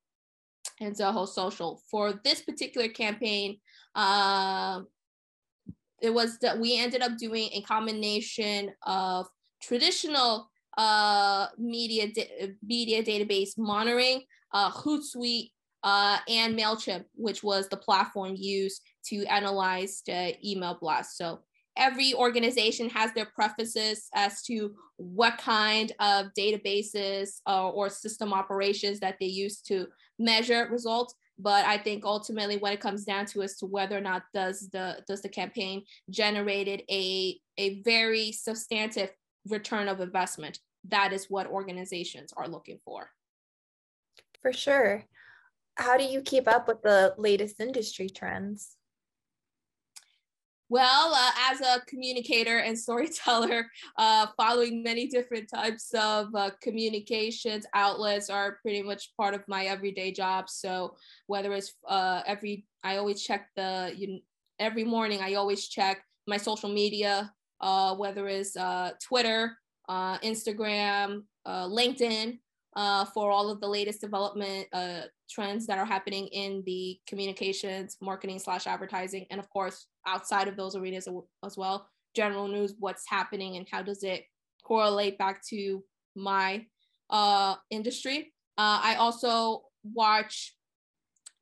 and 0.79 0.95
Zoho 0.95 1.27
Social. 1.27 1.81
For 1.89 2.19
this 2.23 2.41
particular 2.41 2.89
campaign, 2.89 3.57
uh, 3.95 4.81
it 6.01 6.13
was 6.13 6.37
that 6.39 6.59
we 6.59 6.77
ended 6.77 7.01
up 7.01 7.17
doing 7.17 7.49
a 7.53 7.61
combination 7.61 8.71
of 8.83 9.27
traditional 9.61 10.50
uh, 10.77 11.47
media 11.57 12.07
media 12.63 13.03
database 13.03 13.57
monitoring, 13.57 14.23
uh, 14.53 14.71
Hootsuite, 14.71 15.51
uh, 15.83 16.17
and 16.27 16.57
Mailchimp, 16.57 17.05
which 17.15 17.43
was 17.43 17.67
the 17.69 17.77
platform 17.77 18.33
used 18.35 18.81
to 19.07 19.25
analyze 19.25 20.01
the 20.05 20.35
email 20.47 20.77
blast. 20.79 21.17
So 21.17 21.39
every 21.77 22.13
organization 22.13 22.89
has 22.89 23.13
their 23.13 23.25
preferences 23.25 24.07
as 24.13 24.41
to 24.43 24.75
what 24.97 25.37
kind 25.37 25.91
of 25.99 26.27
databases 26.37 27.39
uh, 27.47 27.69
or 27.69 27.89
system 27.89 28.33
operations 28.33 28.99
that 28.99 29.15
they 29.19 29.27
use 29.27 29.61
to 29.61 29.87
measure 30.19 30.67
results 30.69 31.15
but 31.39 31.65
i 31.65 31.77
think 31.77 32.05
ultimately 32.05 32.57
what 32.57 32.73
it 32.73 32.79
comes 32.79 33.03
down 33.03 33.25
to 33.25 33.41
is 33.41 33.57
to 33.57 33.65
whether 33.65 33.97
or 33.97 34.01
not 34.01 34.23
does 34.33 34.69
the 34.71 34.97
does 35.07 35.21
the 35.21 35.29
campaign 35.29 35.81
generated 36.09 36.83
a 36.91 37.39
a 37.57 37.81
very 37.81 38.31
substantive 38.31 39.09
return 39.47 39.87
of 39.87 39.99
investment. 39.99 40.59
That 40.89 41.13
is 41.13 41.29
what 41.29 41.47
organizations 41.47 42.33
are 42.35 42.47
looking 42.47 42.79
for. 42.83 43.09
For 44.41 44.53
sure. 44.53 45.05
How 45.75 45.97
do 45.97 46.03
you 46.03 46.21
keep 46.21 46.47
up 46.47 46.67
with 46.67 46.81
the 46.81 47.13
latest 47.17 47.59
industry 47.59 48.09
trends? 48.09 48.75
Well, 50.69 51.13
uh, 51.13 51.31
as 51.51 51.59
a 51.59 51.81
communicator 51.85 52.59
and 52.59 52.79
storyteller, 52.79 53.67
uh, 53.97 54.27
following 54.37 54.81
many 54.83 55.05
different 55.07 55.49
types 55.49 55.93
of 55.93 56.33
uh, 56.33 56.51
communications 56.61 57.65
outlets 57.73 58.29
are 58.29 58.57
pretty 58.61 58.81
much 58.81 59.11
part 59.17 59.33
of 59.33 59.41
my 59.49 59.65
everyday 59.65 60.13
job. 60.13 60.49
So 60.49 60.95
whether 61.27 61.51
it's 61.51 61.73
uh, 61.87 62.21
every, 62.25 62.65
I 62.85 62.97
always 62.97 63.21
check 63.21 63.49
the, 63.57 63.93
you, 63.97 64.21
every 64.59 64.85
morning 64.85 65.19
I 65.21 65.33
always 65.33 65.67
check 65.67 66.05
my 66.25 66.37
social 66.37 66.69
media 66.69 67.33
uh, 67.61 67.95
whether 67.95 68.27
it's 68.27 68.57
uh, 68.57 68.91
Twitter, 69.01 69.57
uh, 69.87 70.17
Instagram, 70.19 71.23
uh, 71.45 71.65
LinkedIn, 71.67 72.39
uh, 72.75 73.05
for 73.05 73.31
all 73.31 73.49
of 73.49 73.59
the 73.59 73.67
latest 73.67 73.99
development 73.99 74.67
uh, 74.71 75.01
trends 75.29 75.67
that 75.67 75.77
are 75.77 75.85
happening 75.85 76.27
in 76.27 76.63
the 76.65 76.97
communications, 77.05 77.97
marketing 78.01 78.39
slash 78.39 78.65
advertising, 78.65 79.25
and 79.29 79.39
of 79.39 79.49
course 79.49 79.87
outside 80.07 80.47
of 80.47 80.55
those 80.55 80.75
arenas 80.75 81.07
as 81.45 81.57
well. 81.57 81.87
general 82.15 82.47
news, 82.47 82.73
what's 82.79 83.03
happening, 83.07 83.57
and 83.57 83.67
how 83.71 83.81
does 83.81 84.03
it 84.03 84.23
correlate 84.63 85.17
back 85.17 85.41
to 85.47 85.83
my 86.15 86.65
industry. 87.69 88.33
I 88.57 88.95
also 88.99 89.63
watch 89.83 90.55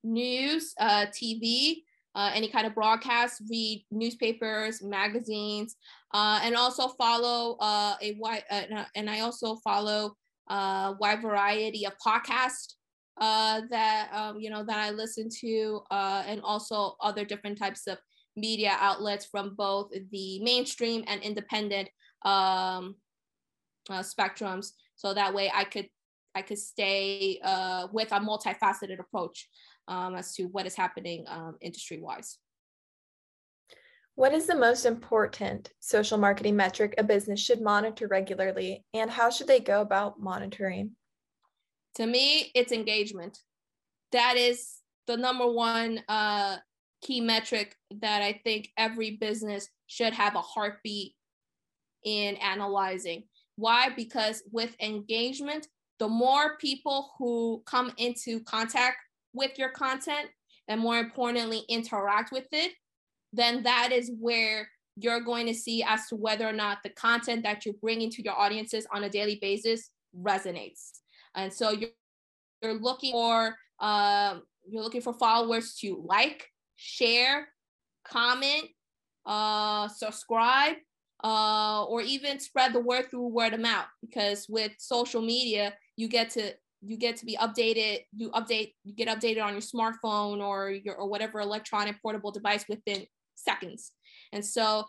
news, 0.03 0.73
TV, 0.79 1.83
uh, 2.15 2.31
any 2.33 2.49
kind 2.49 2.65
of 2.65 2.75
broadcast, 2.75 3.41
read 3.49 3.85
newspapers, 3.91 4.81
magazines, 4.81 5.75
uh, 6.13 6.39
and 6.43 6.55
also 6.55 6.87
follow 6.89 7.57
uh, 7.59 7.95
a 8.01 8.15
wide, 8.19 8.43
uh, 8.49 8.85
and 8.95 9.09
I 9.09 9.19
also 9.21 9.55
follow 9.57 10.15
a 10.49 10.95
wide 10.99 11.21
variety 11.21 11.85
of 11.85 11.93
podcasts 12.05 12.73
uh, 13.19 13.61
that 13.69 14.09
um, 14.13 14.39
you 14.39 14.49
know 14.49 14.63
that 14.63 14.77
I 14.77 14.91
listen 14.91 15.29
to, 15.41 15.81
uh, 15.91 16.23
and 16.25 16.41
also 16.41 16.95
other 17.01 17.25
different 17.25 17.57
types 17.57 17.85
of 17.87 17.97
media 18.35 18.75
outlets 18.79 19.25
from 19.25 19.55
both 19.55 19.91
the 20.11 20.39
mainstream 20.41 21.03
and 21.07 21.21
independent 21.21 21.89
um, 22.23 22.95
uh, 23.89 24.01
spectrums. 24.01 24.71
So 24.95 25.13
that 25.13 25.33
way, 25.33 25.51
I 25.53 25.65
could 25.65 25.89
I 26.35 26.41
could 26.41 26.59
stay 26.59 27.39
uh, 27.43 27.87
with 27.91 28.11
a 28.11 28.19
multifaceted 28.19 28.99
approach 28.99 29.47
um, 29.89 30.15
as 30.15 30.33
to 30.35 30.45
what 30.45 30.65
is 30.65 30.75
happening 30.75 31.25
um, 31.27 31.57
industry 31.59 31.99
wise. 31.99 32.37
What 34.15 34.33
is 34.33 34.47
the 34.47 34.55
most 34.55 34.85
important 34.85 35.71
social 35.79 36.17
marketing 36.17 36.55
metric 36.55 36.93
a 36.97 37.03
business 37.03 37.39
should 37.39 37.61
monitor 37.61 38.07
regularly, 38.07 38.85
and 38.93 39.09
how 39.09 39.29
should 39.29 39.47
they 39.47 39.59
go 39.59 39.81
about 39.81 40.19
monitoring? 40.19 40.91
To 41.95 42.05
me, 42.05 42.51
it's 42.53 42.71
engagement. 42.71 43.39
That 44.11 44.35
is 44.37 44.77
the 45.07 45.17
number 45.17 45.49
one 45.49 46.01
uh, 46.07 46.57
key 47.01 47.21
metric 47.21 47.75
that 48.01 48.21
I 48.21 48.41
think 48.43 48.69
every 48.77 49.17
business 49.17 49.69
should 49.87 50.13
have 50.13 50.35
a 50.35 50.41
heartbeat 50.41 51.15
in 52.03 52.35
analyzing. 52.35 53.23
Why? 53.55 53.89
Because 53.95 54.43
with 54.51 54.75
engagement, 54.81 55.67
the 55.97 56.07
more 56.07 56.57
people 56.57 57.11
who 57.17 57.61
come 57.65 57.91
into 57.97 58.41
contact 58.41 58.97
with 59.33 59.57
your 59.57 59.69
content 59.69 60.29
and 60.67 60.81
more 60.81 60.97
importantly 60.97 61.63
interact 61.69 62.31
with 62.31 62.47
it 62.51 62.71
then 63.33 63.63
that 63.63 63.91
is 63.91 64.11
where 64.19 64.67
you're 64.95 65.21
going 65.21 65.47
to 65.47 65.53
see 65.53 65.83
as 65.83 66.07
to 66.07 66.15
whether 66.15 66.47
or 66.47 66.53
not 66.53 66.79
the 66.83 66.89
content 66.89 67.43
that 67.43 67.65
you're 67.65 67.75
bringing 67.81 68.09
to 68.11 68.23
your 68.23 68.33
audiences 68.33 68.85
on 68.93 69.03
a 69.03 69.09
daily 69.09 69.37
basis 69.41 69.91
resonates. 70.17 70.89
And 71.35 71.53
so 71.53 71.71
you're, 71.71 71.89
you're 72.61 72.73
looking 72.73 73.11
for 73.11 73.55
um, 73.79 74.43
you're 74.67 74.83
looking 74.83 75.01
for 75.01 75.13
followers 75.13 75.75
to 75.75 76.03
like 76.05 76.47
share 76.75 77.47
comment 78.03 78.65
uh, 79.25 79.87
subscribe 79.87 80.75
uh, 81.23 81.85
or 81.85 82.01
even 82.01 82.39
spread 82.39 82.73
the 82.73 82.79
word 82.79 83.09
through 83.09 83.27
word 83.27 83.53
of 83.53 83.61
mouth 83.61 83.85
because 84.01 84.47
with 84.49 84.71
social 84.77 85.21
media 85.21 85.73
you 85.95 86.09
get 86.09 86.29
to 86.31 86.53
you 86.81 86.97
get 86.97 87.17
to 87.17 87.25
be 87.25 87.37
updated 87.37 88.05
you 88.15 88.29
update 88.31 88.73
you 88.83 88.93
get 88.93 89.07
updated 89.07 89.43
on 89.43 89.51
your 89.51 89.61
smartphone 89.61 90.39
or 90.41 90.71
your 90.71 90.95
or 90.95 91.09
whatever 91.09 91.39
electronic 91.39 92.01
portable 92.01 92.31
device 92.31 92.65
within 92.69 93.05
seconds. 93.35 93.91
And 94.31 94.45
so 94.45 94.85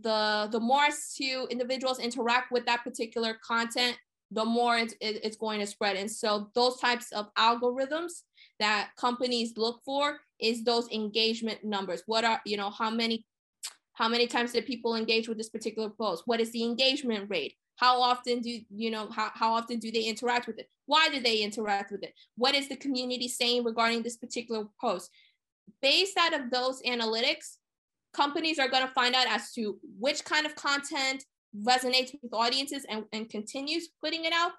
the 0.00 0.48
the 0.50 0.60
more 0.60 0.86
to 1.16 1.46
individuals 1.50 1.98
interact 1.98 2.50
with 2.50 2.66
that 2.66 2.82
particular 2.84 3.38
content 3.46 3.96
the 4.30 4.44
more 4.44 4.76
it's, 4.78 4.94
it's 5.00 5.36
going 5.36 5.60
to 5.60 5.66
spread. 5.66 5.96
And 5.96 6.10
so 6.10 6.50
those 6.54 6.80
types 6.80 7.12
of 7.12 7.32
algorithms 7.34 8.22
that 8.58 8.90
companies 8.98 9.52
look 9.56 9.80
for 9.84 10.18
is 10.40 10.64
those 10.64 10.90
engagement 10.90 11.62
numbers. 11.62 12.02
What 12.06 12.24
are 12.24 12.40
you 12.44 12.56
know 12.56 12.70
how 12.70 12.90
many 12.90 13.24
how 13.92 14.08
many 14.08 14.26
times 14.26 14.52
did 14.52 14.66
people 14.66 14.96
engage 14.96 15.28
with 15.28 15.38
this 15.38 15.50
particular 15.50 15.90
post? 15.90 16.24
What 16.26 16.40
is 16.40 16.50
the 16.50 16.64
engagement 16.64 17.30
rate 17.30 17.54
how 17.76 18.00
often 18.00 18.40
do 18.40 18.60
you 18.70 18.90
know 18.90 19.08
how, 19.10 19.30
how 19.34 19.52
often 19.52 19.78
do 19.78 19.90
they 19.90 20.02
interact 20.02 20.46
with 20.46 20.58
it? 20.58 20.68
Why 20.86 21.08
do 21.08 21.20
they 21.20 21.38
interact 21.38 21.90
with 21.90 22.02
it? 22.02 22.14
What 22.36 22.54
is 22.54 22.68
the 22.68 22.76
community 22.76 23.28
saying 23.28 23.64
regarding 23.64 24.02
this 24.02 24.16
particular 24.16 24.66
post? 24.80 25.10
Based 25.80 26.16
out 26.16 26.34
of 26.34 26.50
those 26.50 26.82
analytics 26.82 27.56
companies 28.14 28.58
are 28.58 28.68
going 28.68 28.86
to 28.86 28.92
find 28.92 29.14
out 29.14 29.26
as 29.28 29.52
to 29.52 29.78
which 29.98 30.24
kind 30.24 30.46
of 30.46 30.54
content 30.54 31.24
resonates 31.62 32.14
with 32.22 32.32
audiences 32.32 32.86
and, 32.88 33.04
and 33.12 33.28
continues 33.28 33.88
putting 34.02 34.24
it 34.24 34.32
out. 34.32 34.52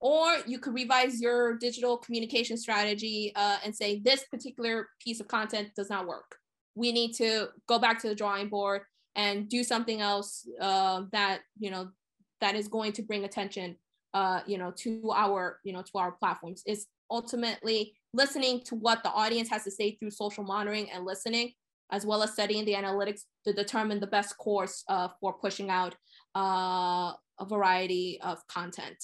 Or 0.00 0.38
you 0.46 0.58
could 0.58 0.74
revise 0.74 1.20
your 1.20 1.56
digital 1.58 1.96
communication 1.96 2.56
strategy 2.56 3.32
uh, 3.36 3.58
and 3.64 3.74
say 3.74 4.00
this 4.00 4.24
particular 4.24 4.88
piece 5.00 5.20
of 5.20 5.28
content 5.28 5.70
does 5.76 5.90
not 5.90 6.08
work. 6.08 6.36
We 6.74 6.90
need 6.90 7.12
to 7.14 7.48
go 7.68 7.78
back 7.78 8.00
to 8.00 8.08
the 8.08 8.14
drawing 8.14 8.48
board 8.48 8.82
and 9.14 9.48
do 9.48 9.62
something 9.62 10.00
else 10.00 10.48
uh, 10.60 11.02
that 11.12 11.40
you 11.58 11.70
know 11.70 11.90
that 12.42 12.54
is 12.54 12.68
going 12.68 12.92
to 12.92 13.02
bring 13.02 13.24
attention 13.24 13.76
uh, 14.12 14.40
you 14.46 14.58
know 14.58 14.70
to 14.70 15.10
our 15.14 15.58
you 15.64 15.72
know 15.72 15.82
to 15.82 15.96
our 15.96 16.12
platforms 16.12 16.62
is 16.66 16.86
ultimately 17.10 17.94
listening 18.12 18.60
to 18.64 18.74
what 18.74 19.02
the 19.02 19.10
audience 19.10 19.48
has 19.48 19.64
to 19.64 19.70
say 19.70 19.96
through 19.96 20.10
social 20.10 20.44
monitoring 20.44 20.90
and 20.90 21.06
listening 21.06 21.52
as 21.90 22.06
well 22.06 22.22
as 22.22 22.32
studying 22.32 22.64
the 22.64 22.72
analytics 22.72 23.22
to 23.44 23.52
determine 23.52 24.00
the 24.00 24.06
best 24.06 24.36
course 24.38 24.82
uh, 24.88 25.08
for 25.20 25.34
pushing 25.34 25.68
out 25.68 25.94
uh, 26.34 27.12
a 27.38 27.46
variety 27.46 28.18
of 28.22 28.38
content. 28.48 28.96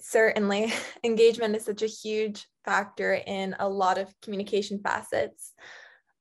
Certainly. 0.00 0.72
Engagement 1.04 1.56
is 1.56 1.64
such 1.64 1.82
a 1.82 1.86
huge 1.86 2.46
factor 2.66 3.14
in 3.26 3.56
a 3.58 3.68
lot 3.68 3.96
of 3.96 4.14
communication 4.20 4.78
facets 4.84 5.52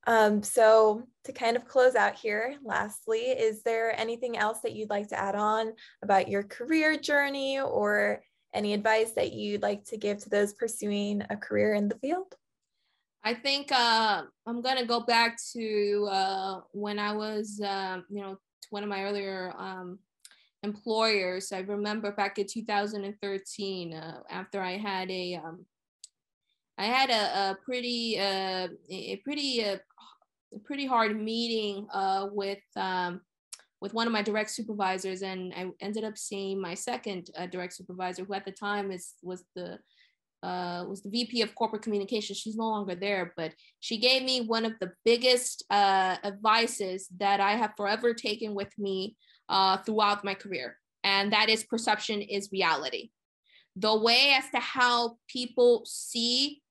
um, 0.07 0.41
so 0.41 1.03
to 1.25 1.31
kind 1.31 1.55
of 1.55 1.67
close 1.67 1.95
out 1.95 2.15
here, 2.15 2.55
lastly, 2.63 3.19
is 3.19 3.61
there 3.63 3.99
anything 3.99 4.37
else 4.37 4.59
that 4.61 4.73
you'd 4.73 4.89
like 4.89 5.07
to 5.09 5.19
add 5.19 5.35
on 5.35 5.73
about 6.01 6.27
your 6.27 6.43
career 6.43 6.97
journey 6.97 7.59
or 7.59 8.23
any 8.53 8.73
advice 8.73 9.11
that 9.11 9.31
you'd 9.33 9.61
like 9.61 9.83
to 9.85 9.97
give 9.97 10.17
to 10.19 10.29
those 10.29 10.53
pursuing 10.53 11.21
a 11.29 11.37
career 11.37 11.75
in 11.75 11.87
the 11.87 11.97
field? 11.99 12.33
I 13.23 13.35
think 13.35 13.71
uh, 13.71 14.23
I'm 14.47 14.61
gonna 14.61 14.85
go 14.85 15.01
back 15.01 15.37
to 15.53 16.07
uh, 16.09 16.61
when 16.71 16.97
I 16.97 17.13
was, 17.13 17.61
uh, 17.63 17.99
you 18.09 18.21
know, 18.21 18.37
one 18.71 18.81
of 18.81 18.89
my 18.89 19.03
earlier 19.03 19.53
um, 19.57 19.99
employers. 20.63 21.51
I 21.51 21.59
remember 21.59 22.11
back 22.11 22.39
in 22.39 22.47
2013, 22.47 23.93
uh, 23.93 24.21
after 24.29 24.61
I 24.61 24.77
had 24.77 25.11
a 25.11 25.35
um, 25.35 25.65
I 26.77 26.85
had 26.85 27.11
a, 27.11 27.51
a 27.51 27.57
pretty 27.63 28.17
uh, 28.19 28.69
a 28.89 29.17
pretty 29.17 29.63
uh, 29.63 29.77
pretty 30.59 30.85
hard 30.85 31.19
meeting 31.19 31.87
uh, 31.93 32.27
with 32.31 32.59
um, 32.75 33.21
with 33.81 33.93
one 33.95 34.05
of 34.05 34.13
my 34.13 34.21
direct 34.21 34.51
supervisors, 34.51 35.23
and 35.23 35.53
I 35.55 35.71
ended 35.81 36.03
up 36.03 36.17
seeing 36.17 36.61
my 36.61 36.75
second 36.75 37.29
uh, 37.35 37.47
direct 37.47 37.73
supervisor, 37.73 38.23
who 38.23 38.33
at 38.33 38.45
the 38.45 38.51
time 38.51 38.91
is 38.91 39.13
was 39.23 39.43
the 39.55 39.79
uh, 40.43 40.85
was 40.87 41.01
the 41.01 41.09
VP 41.09 41.41
of 41.41 41.53
corporate 41.55 41.81
communications. 41.81 42.37
She's 42.37 42.55
no 42.55 42.69
longer 42.69 42.95
there, 42.95 43.33
but 43.37 43.53
she 43.79 43.97
gave 43.97 44.23
me 44.23 44.41
one 44.41 44.65
of 44.65 44.73
the 44.79 44.91
biggest 45.05 45.63
uh, 45.69 46.17
advices 46.23 47.07
that 47.19 47.39
I 47.39 47.51
have 47.51 47.73
forever 47.77 48.13
taken 48.13 48.55
with 48.55 48.71
me 48.77 49.15
uh, 49.49 49.77
throughout 49.77 50.23
my 50.23 50.33
career, 50.33 50.77
and 51.03 51.33
that 51.33 51.49
is 51.49 51.63
perception 51.63 52.21
is 52.21 52.49
reality. 52.51 53.09
The 53.75 53.95
way 53.95 54.33
as 54.37 54.49
to 54.51 54.59
how 54.59 55.17
people 55.27 55.83
see 55.85 56.61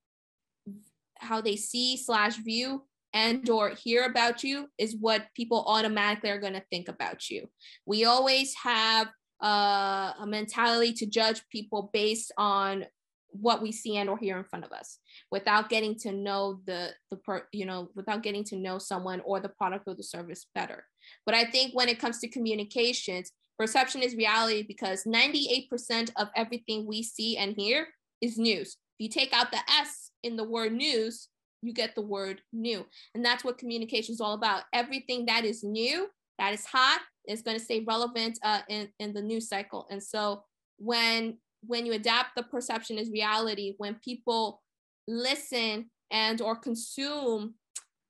how 1.19 1.41
they 1.41 1.57
see 1.57 1.97
slash 1.97 2.37
view 2.37 2.85
and 3.13 3.49
or 3.49 3.71
hear 3.71 4.05
about 4.05 4.45
you 4.45 4.69
is 4.79 4.97
what 4.99 5.27
people 5.35 5.65
automatically 5.67 6.31
are 6.31 6.41
going 6.41 6.53
to 6.53 6.65
think 6.71 6.89
about 6.89 7.29
you. 7.29 7.49
We 7.87 8.05
always 8.05 8.55
have 8.63 9.09
uh, 9.43 10.13
a 10.21 10.27
mentality 10.27 10.93
to 10.95 11.07
judge 11.07 11.43
people 11.51 11.91
based 11.93 12.33
on 12.37 12.87
what 13.33 13.63
we 13.63 13.71
see 13.71 13.97
and 13.97 14.11
or 14.11 14.19
hear 14.19 14.37
in 14.37 14.45
front 14.45 14.65
of 14.65 14.73
us 14.73 14.99
without 15.31 15.69
getting 15.69 15.95
to 15.95 16.11
know 16.11 16.61
the 16.67 16.91
the 17.13 17.17
per, 17.17 17.47
you 17.53 17.65
know 17.65 17.89
without 17.95 18.25
getting 18.25 18.43
to 18.43 18.57
know 18.57 18.77
someone 18.77 19.21
or 19.25 19.39
the 19.39 19.49
product 19.49 19.85
or 19.87 19.95
the 19.95 20.03
service 20.03 20.47
better. 20.53 20.85
But 21.25 21.37
i 21.37 21.45
think 21.45 21.73
when 21.73 21.89
it 21.89 22.01
comes 22.01 22.19
to 22.19 22.29
communications 22.29 23.31
perception 23.61 24.03
is 24.03 24.17
reality 24.17 24.63
because 24.63 25.05
98% 25.05 26.11
of 26.17 26.29
everything 26.35 26.87
we 26.87 27.03
see 27.03 27.37
and 27.37 27.55
hear 27.55 27.89
is 28.23 28.39
news. 28.39 28.79
If 28.99 29.05
you 29.05 29.09
take 29.11 29.35
out 29.35 29.51
the 29.51 29.61
s 29.69 30.13
in 30.23 30.37
the 30.37 30.45
word 30.45 30.73
news, 30.73 31.29
you 31.63 31.73
get 31.73 31.95
the 31.95 32.03
word 32.03 32.41
new. 32.53 32.87
And 33.15 33.25
that's 33.25 33.45
what 33.45 33.59
communication 33.59 34.13
is 34.13 34.21
all 34.21 34.35
about. 34.35 34.63
Everything 34.73 35.27
that 35.27 35.45
is 35.45 35.63
new, 35.63 36.09
that 36.39 36.55
is 36.55 36.65
hot, 36.65 37.01
is 37.29 37.43
going 37.43 37.59
to 37.59 37.63
stay 37.63 37.85
relevant 37.87 38.39
uh, 38.43 38.61
in, 38.69 38.89
in 38.99 39.13
the 39.13 39.23
news 39.23 39.49
cycle. 39.49 39.87
And 39.91 40.03
so 40.03 40.45
when 40.79 41.39
when 41.67 41.85
you 41.85 41.93
adapt 41.93 42.35
the 42.37 42.43
perception 42.43 42.97
is 42.97 43.11
reality, 43.11 43.75
when 43.77 43.97
people 43.97 44.63
listen 45.07 45.91
and 46.11 46.41
or 46.41 46.57
consume 46.57 47.55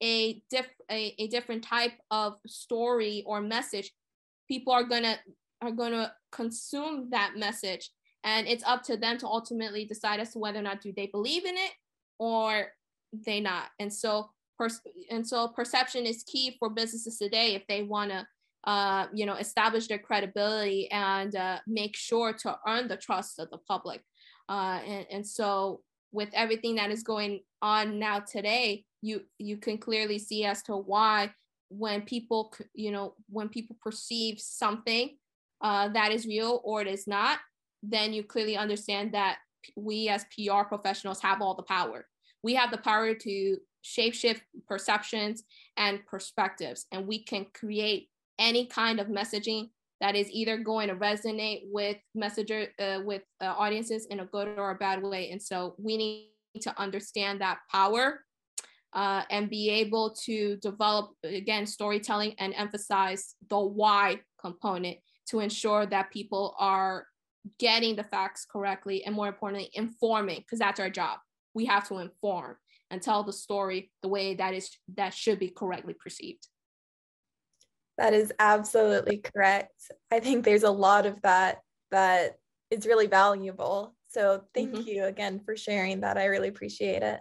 a, 0.02 0.42
diff- 0.50 0.66
a, 0.90 1.14
a 1.18 1.26
different 1.26 1.64
type 1.64 1.92
of 2.10 2.36
story 2.46 3.24
or 3.26 3.40
message, 3.40 3.90
people 4.48 4.72
are 4.72 4.84
gonna 4.84 5.18
are 5.60 5.72
gonna 5.72 6.12
consume 6.32 7.10
that 7.10 7.32
message. 7.36 7.90
And 8.22 8.46
it's 8.46 8.64
up 8.64 8.82
to 8.84 8.96
them 8.96 9.18
to 9.18 9.26
ultimately 9.26 9.84
decide 9.84 10.20
as 10.20 10.32
to 10.32 10.38
whether 10.38 10.58
or 10.58 10.62
not 10.62 10.80
do 10.80 10.92
they 10.94 11.06
believe 11.06 11.44
in 11.44 11.56
it 11.56 11.72
or 12.18 12.68
they 13.12 13.40
not. 13.40 13.64
And 13.78 13.92
so 13.92 14.30
pers- 14.60 14.82
and 15.10 15.26
so 15.26 15.48
perception 15.48 16.06
is 16.06 16.22
key 16.24 16.56
for 16.58 16.68
businesses 16.68 17.18
today 17.18 17.54
if 17.54 17.66
they 17.66 17.82
want 17.82 18.10
to 18.10 18.26
uh, 18.64 19.06
you 19.14 19.24
know 19.24 19.34
establish 19.34 19.86
their 19.86 19.98
credibility 19.98 20.90
and 20.90 21.34
uh, 21.34 21.58
make 21.66 21.96
sure 21.96 22.32
to 22.32 22.58
earn 22.66 22.88
the 22.88 22.96
trust 22.96 23.38
of 23.38 23.48
the 23.50 23.58
public 23.58 24.02
uh, 24.48 24.80
and, 24.86 25.06
and 25.10 25.26
so 25.26 25.80
with 26.12 26.28
everything 26.34 26.74
that 26.74 26.90
is 26.90 27.02
going 27.02 27.40
on 27.62 27.98
now 27.98 28.20
today 28.20 28.84
you 29.00 29.22
you 29.38 29.56
can 29.56 29.78
clearly 29.78 30.18
see 30.18 30.44
as 30.44 30.62
to 30.62 30.76
why 30.76 31.30
when 31.70 32.02
people 32.02 32.52
you 32.74 32.90
know 32.90 33.14
when 33.30 33.48
people 33.48 33.76
perceive 33.82 34.38
something 34.38 35.16
uh, 35.62 35.88
that 35.88 36.12
is 36.12 36.26
real 36.26 36.60
or 36.64 36.82
it 36.82 36.88
is 36.88 37.06
not 37.06 37.38
then 37.82 38.12
you 38.12 38.22
clearly 38.22 38.58
understand 38.58 39.12
that 39.12 39.38
we 39.74 40.08
as 40.08 40.24
pr 40.24 40.62
professionals 40.68 41.20
have 41.20 41.40
all 41.40 41.54
the 41.54 41.62
power 41.62 42.06
we 42.42 42.54
have 42.54 42.70
the 42.70 42.78
power 42.78 43.14
to 43.14 43.56
shapeshift 43.84 44.40
perceptions 44.68 45.42
and 45.76 46.04
perspectives 46.06 46.86
and 46.92 47.06
we 47.06 47.22
can 47.22 47.46
create 47.54 48.08
any 48.38 48.66
kind 48.66 49.00
of 49.00 49.06
messaging 49.06 49.68
that 50.00 50.16
is 50.16 50.30
either 50.30 50.56
going 50.56 50.88
to 50.88 50.94
resonate 50.94 51.62
with 51.66 51.98
messenger 52.14 52.66
uh, 52.78 53.00
with 53.04 53.22
uh, 53.40 53.46
audiences 53.46 54.06
in 54.06 54.20
a 54.20 54.24
good 54.24 54.48
or 54.56 54.70
a 54.70 54.74
bad 54.74 55.02
way. 55.02 55.30
And 55.30 55.40
so 55.40 55.74
we 55.78 55.96
need 55.96 56.62
to 56.62 56.80
understand 56.80 57.40
that 57.42 57.58
power 57.70 58.24
uh, 58.94 59.22
and 59.30 59.50
be 59.50 59.68
able 59.68 60.14
to 60.24 60.56
develop 60.56 61.10
again 61.22 61.66
storytelling 61.66 62.34
and 62.38 62.54
emphasize 62.54 63.34
the 63.48 63.60
why 63.60 64.20
component 64.40 64.98
to 65.28 65.40
ensure 65.40 65.86
that 65.86 66.10
people 66.10 66.56
are 66.58 67.06
getting 67.58 67.94
the 67.94 68.04
facts 68.04 68.46
correctly 68.50 69.04
and 69.04 69.14
more 69.14 69.28
importantly 69.28 69.70
informing 69.74 70.38
because 70.38 70.58
that's 70.58 70.80
our 70.80 70.90
job 70.90 71.18
we 71.54 71.66
have 71.66 71.88
to 71.88 71.98
inform 71.98 72.56
and 72.90 73.00
tell 73.00 73.22
the 73.22 73.32
story 73.32 73.90
the 74.02 74.08
way 74.08 74.34
that 74.34 74.54
is 74.54 74.70
that 74.96 75.14
should 75.14 75.38
be 75.38 75.48
correctly 75.48 75.94
perceived. 75.94 76.46
That 77.98 78.14
is 78.14 78.32
absolutely 78.38 79.18
correct. 79.18 79.74
I 80.10 80.20
think 80.20 80.44
there's 80.44 80.62
a 80.62 80.70
lot 80.70 81.06
of 81.06 81.20
that 81.22 81.58
that 81.90 82.38
is 82.70 82.86
really 82.86 83.06
valuable. 83.06 83.94
So 84.08 84.42
thank 84.54 84.72
mm-hmm. 84.72 84.88
you 84.88 85.04
again 85.04 85.40
for 85.44 85.56
sharing 85.56 86.00
that. 86.00 86.16
I 86.16 86.24
really 86.24 86.48
appreciate 86.48 87.02
it. 87.02 87.20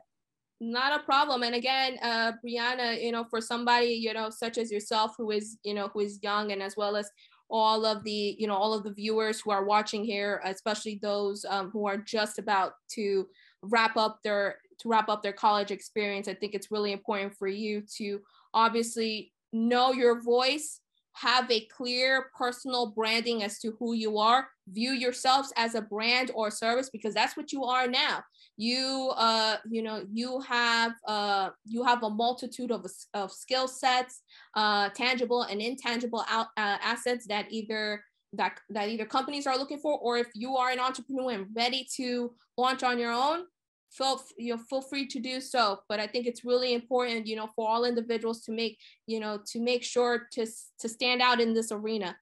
Not 0.62 1.00
a 1.00 1.04
problem. 1.04 1.44
And 1.44 1.56
again 1.56 1.98
uh 2.02 2.34
breanna 2.46 3.02
you 3.02 3.12
know 3.12 3.26
for 3.30 3.42
somebody 3.42 3.88
you 3.88 4.14
know 4.14 4.30
such 4.30 4.58
as 4.58 4.72
yourself 4.72 5.16
who 5.18 5.32
is 5.32 5.58
you 5.64 5.74
know 5.74 5.90
who 5.94 6.00
is 6.00 6.20
young 6.24 6.52
and 6.52 6.64
as 6.64 6.76
well 6.76 6.96
as 6.96 7.10
all 7.50 7.86
of 7.86 8.04
the 8.04 8.36
you 8.38 8.48
know 8.48 8.56
all 8.56 8.74
of 8.74 8.84
the 8.84 8.94
viewers 8.94 9.42
who 9.42 9.52
are 9.52 9.66
watching 9.66 10.04
here 10.04 10.42
especially 10.46 11.00
those 11.02 11.46
um, 11.50 11.72
who 11.72 11.88
are 11.88 11.98
just 11.98 12.38
about 12.38 12.74
to 12.90 13.28
wrap 13.62 13.98
up 13.98 14.20
their 14.24 14.58
to 14.80 14.90
wrap 14.90 15.10
up 15.10 15.22
their 15.22 15.34
college 15.34 15.72
experience. 15.72 16.28
I 16.28 16.34
think 16.34 16.54
it's 16.54 16.72
really 16.72 16.92
important 16.92 17.36
for 17.38 17.48
you 17.48 17.84
to 17.98 18.22
obviously 18.54 19.34
know 19.52 19.92
your 19.92 20.22
voice 20.22 20.80
have 21.14 21.50
a 21.52 21.66
clear 21.66 22.28
personal 22.38 22.92
branding 22.92 23.44
as 23.44 23.60
to 23.60 23.74
who 23.80 23.94
you 23.94 24.18
are 24.18 24.48
view 24.70 24.92
yourselves 24.92 25.52
as 25.58 25.76
a 25.76 25.82
brand 25.82 26.32
or 26.34 26.52
service 26.52 26.90
because 26.90 27.14
that's 27.14 27.36
what 27.36 27.52
you 27.52 27.64
are 27.64 27.88
now. 27.88 28.24
You 28.58 29.12
uh 29.16 29.58
you 29.70 29.82
know 29.82 30.06
you 30.12 30.42
have 30.42 30.94
uh 31.08 31.50
you 31.66 31.84
have 31.84 32.04
a 32.04 32.10
multitude 32.10 32.72
of, 32.72 32.86
of 33.14 33.32
skill 33.32 33.68
sets 33.68 34.22
uh 34.56 34.90
tangible 34.90 35.44
and 35.44 35.62
intangible 35.62 36.24
out, 36.30 36.48
uh, 36.58 36.78
assets 36.82 37.26
that 37.28 37.48
either 37.50 38.04
that 38.34 38.60
that 38.70 38.90
either 38.90 39.06
companies 39.06 39.48
are 39.48 39.58
looking 39.58 39.80
for 39.80 39.98
or 40.00 40.18
if 40.18 40.28
you 40.34 40.56
are 40.56 40.70
an 40.70 40.80
entrepreneur 40.80 41.32
and 41.32 41.48
ready 41.56 41.88
to 41.96 42.34
launch 42.58 42.84
on 42.84 43.00
your 43.00 43.12
own 43.12 43.46
feel 43.92 44.22
you 44.38 44.56
know 44.56 44.62
feel 44.70 44.82
free 44.82 45.08
to 45.08 45.20
do 45.20 45.42
so. 45.42 45.80
But 45.90 46.00
i 46.00 46.08
think 46.08 46.28
it's 46.28 46.46
really 46.46 46.74
important 46.74 47.28
you 47.28 47.36
know 47.36 47.50
for 47.56 47.68
all 47.68 47.86
individuals 47.86 48.42
to 48.42 48.52
make 48.52 48.78
you 49.08 49.20
know 49.20 49.40
to 49.48 49.60
make 49.60 49.84
sure 49.84 50.28
to 50.34 50.46
to 50.80 50.90
stand 50.90 51.22
out 51.22 51.40
in 51.40 51.54
this 51.54 51.72
arena. 51.72 52.16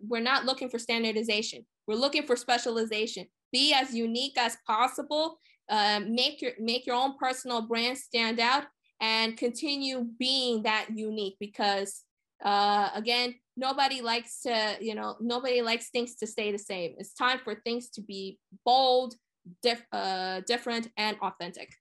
We're 0.00 0.20
not 0.20 0.44
looking 0.44 0.68
for 0.68 0.78
standardization. 0.78 1.64
We're 1.86 1.96
looking 1.96 2.26
for 2.26 2.36
specialization. 2.36 3.26
Be 3.50 3.72
as 3.72 3.94
unique 3.94 4.36
as 4.36 4.56
possible. 4.66 5.40
Uh, 5.68 6.00
make 6.06 6.42
your 6.42 6.52
make 6.60 6.86
your 6.86 6.96
own 6.96 7.16
personal 7.18 7.62
brand 7.62 7.98
stand 7.98 8.40
out 8.40 8.64
and 9.00 9.36
continue 9.36 10.06
being 10.18 10.62
that 10.62 10.88
unique 10.94 11.36
because 11.40 12.02
uh, 12.44 12.90
again 12.94 13.34
nobody 13.58 14.00
likes 14.00 14.40
to 14.42 14.76
you 14.80 14.94
know 14.94 15.16
nobody 15.20 15.60
likes 15.60 15.90
things 15.90 16.14
to 16.14 16.26
stay 16.26 16.52
the 16.52 16.58
same 16.58 16.94
it's 16.98 17.12
time 17.12 17.38
for 17.44 17.54
things 17.54 17.90
to 17.90 18.00
be 18.00 18.38
bold 18.64 19.14
diff- 19.62 19.86
uh, 19.92 20.40
different 20.46 20.88
and 20.96 21.16
authentic. 21.20 21.74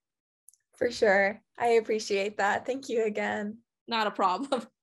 For 0.77 0.91
sure. 0.91 1.41
I 1.57 1.67
appreciate 1.69 2.37
that. 2.37 2.65
Thank 2.65 2.89
you 2.89 3.05
again. 3.05 3.59
Not 3.87 4.07
a 4.07 4.11
problem. 4.11 4.65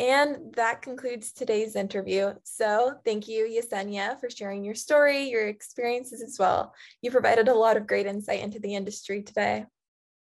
And 0.00 0.54
that 0.54 0.80
concludes 0.80 1.32
today's 1.32 1.74
interview. 1.74 2.32
So 2.44 2.94
thank 3.04 3.26
you, 3.26 3.46
Yesenia, 3.46 4.20
for 4.20 4.30
sharing 4.30 4.62
your 4.62 4.76
story, 4.76 5.28
your 5.28 5.48
experiences 5.48 6.22
as 6.22 6.36
well. 6.38 6.72
You 7.02 7.10
provided 7.10 7.48
a 7.48 7.54
lot 7.54 7.76
of 7.76 7.88
great 7.88 8.06
insight 8.06 8.40
into 8.40 8.60
the 8.60 8.76
industry 8.76 9.22
today. 9.24 9.64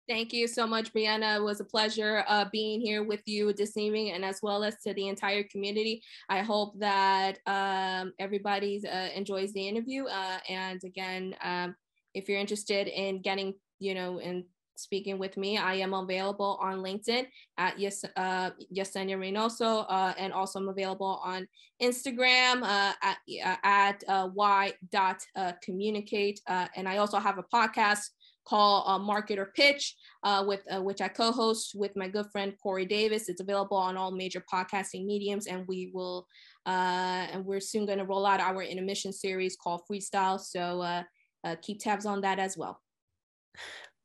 Thank 0.08 0.34
you 0.34 0.48
so 0.48 0.68
much, 0.68 0.94
Breanna. 0.94 1.38
It 1.38 1.44
was 1.44 1.60
a 1.62 1.65
pleasure 1.65 2.24
uh, 2.28 2.46
being 2.52 2.80
here 2.80 3.04
with 3.04 3.22
you 3.26 3.54
this 3.54 3.76
evening 3.76 4.12
and 4.12 4.24
as 4.24 4.39
well 4.44 4.63
as 4.63 4.76
to 4.82 4.94
the 4.94 5.08
entire 5.08 5.44
community. 5.44 6.04
I 6.30 6.41
hope 6.41 6.78
that 6.80 7.39
um, 7.48 8.13
everybody 8.20 8.82
uh, 8.88 9.10
enjoys 9.15 9.52
the 9.54 9.68
interview. 9.68 10.06
Uh, 10.06 10.38
and 10.48 10.80
again, 10.84 11.36
um, 11.44 11.76
if 12.13 12.30
you're 12.30 12.39
interested 12.39 12.88
in 12.88 13.22
getting, 13.22 13.56
you 13.80 13.96
know, 13.96 14.20
in 14.20 14.46
speaking 14.78 15.18
with 15.18 15.38
me, 15.38 15.58
I 15.58 15.76
am 15.76 15.94
available 15.94 16.60
on 16.62 16.80
LinkedIn 16.84 17.26
at 17.58 17.80
yes, 17.80 18.06
uh, 18.15 18.52
Yesenia 18.76 19.18
Reinoso, 19.18 19.86
uh, 19.89 20.13
and 20.20 20.34
also 20.34 20.60
I'm 20.60 20.70
available 20.70 21.20
on 21.24 21.48
Instagram 21.82 22.62
uh, 22.62 22.94
at, 23.02 23.18
uh, 23.44 23.56
at 23.63 24.04
uh, 24.08 24.30
y 24.34 24.74
dot 24.91 25.18
uh, 25.36 25.54
communicate. 25.63 26.41
Uh, 26.48 26.68
and 26.76 26.88
I 26.88 26.98
also 26.98 27.18
have 27.18 27.38
a 27.39 27.44
podcast 27.44 28.10
call 28.46 28.88
uh, 28.88 29.00
Market 29.00 29.40
or 29.40 29.48
Pitch, 29.56 29.96
uh, 30.24 30.44
with 30.48 30.62
uh, 30.72 30.82
which 30.82 31.02
I 31.02 31.08
co-host 31.08 31.74
with 31.76 31.96
my 31.96 32.08
good 32.08 32.28
friend 32.32 32.54
Corey 32.62 32.86
Davis. 32.86 33.28
It's 33.28 33.42
available 33.42 33.78
on 33.78 33.98
all 33.98 34.12
major 34.12 34.44
podcasting 34.52 35.06
mediums, 35.06 35.48
and 35.48 35.68
we 35.68 35.92
will 35.94 36.28
uh, 36.66 37.28
and 37.32 37.46
we're 37.46 37.60
soon 37.60 37.86
going 37.86 38.00
to 38.00 38.06
roll 38.06 38.26
out 38.26 38.40
our 38.40 38.62
intermission 38.64 39.12
series 39.12 39.56
called 39.56 39.82
Freestyle. 39.90 40.40
So 40.40 40.82
uh, 40.82 41.04
uh, 41.44 41.56
keep 41.62 41.80
tabs 41.80 42.06
on 42.06 42.22
that 42.22 42.40
as 42.40 42.58
well. 42.58 42.82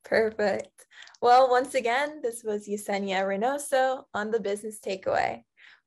Perfect. 0.04 0.86
Well, 1.22 1.50
once 1.50 1.74
again, 1.74 2.20
this 2.22 2.42
was 2.42 2.66
Yesenia 2.66 3.22
Reinoso 3.24 4.04
on 4.14 4.30
the 4.30 4.40
Business 4.40 4.78
Takeaway. 4.84 5.42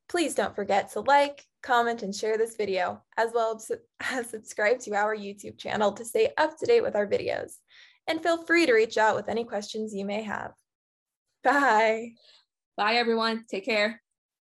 Please 0.09 0.35
don't 0.35 0.55
forget 0.55 0.91
to 0.91 0.99
like, 1.01 1.43
comment, 1.63 2.03
and 2.03 2.13
share 2.13 2.37
this 2.37 2.55
video, 2.55 3.01
as 3.17 3.31
well 3.33 3.59
as 4.01 4.29
subscribe 4.29 4.79
to 4.81 4.93
our 4.93 5.15
YouTube 5.15 5.57
channel 5.57 5.91
to 5.93 6.05
stay 6.05 6.31
up 6.37 6.57
to 6.59 6.65
date 6.65 6.83
with 6.83 6.95
our 6.95 7.07
videos 7.07 7.53
and 8.07 8.21
feel 8.21 8.45
free 8.45 8.65
to 8.65 8.73
reach 8.73 8.97
out 8.97 9.15
with 9.15 9.29
any 9.29 9.43
questions 9.43 9.93
you 9.93 10.05
may 10.05 10.23
have. 10.23 10.51
Bye. 11.43 12.11
Bye, 12.77 12.95
everyone. 12.95 13.45
Take 13.49 13.65
care. 13.65 14.02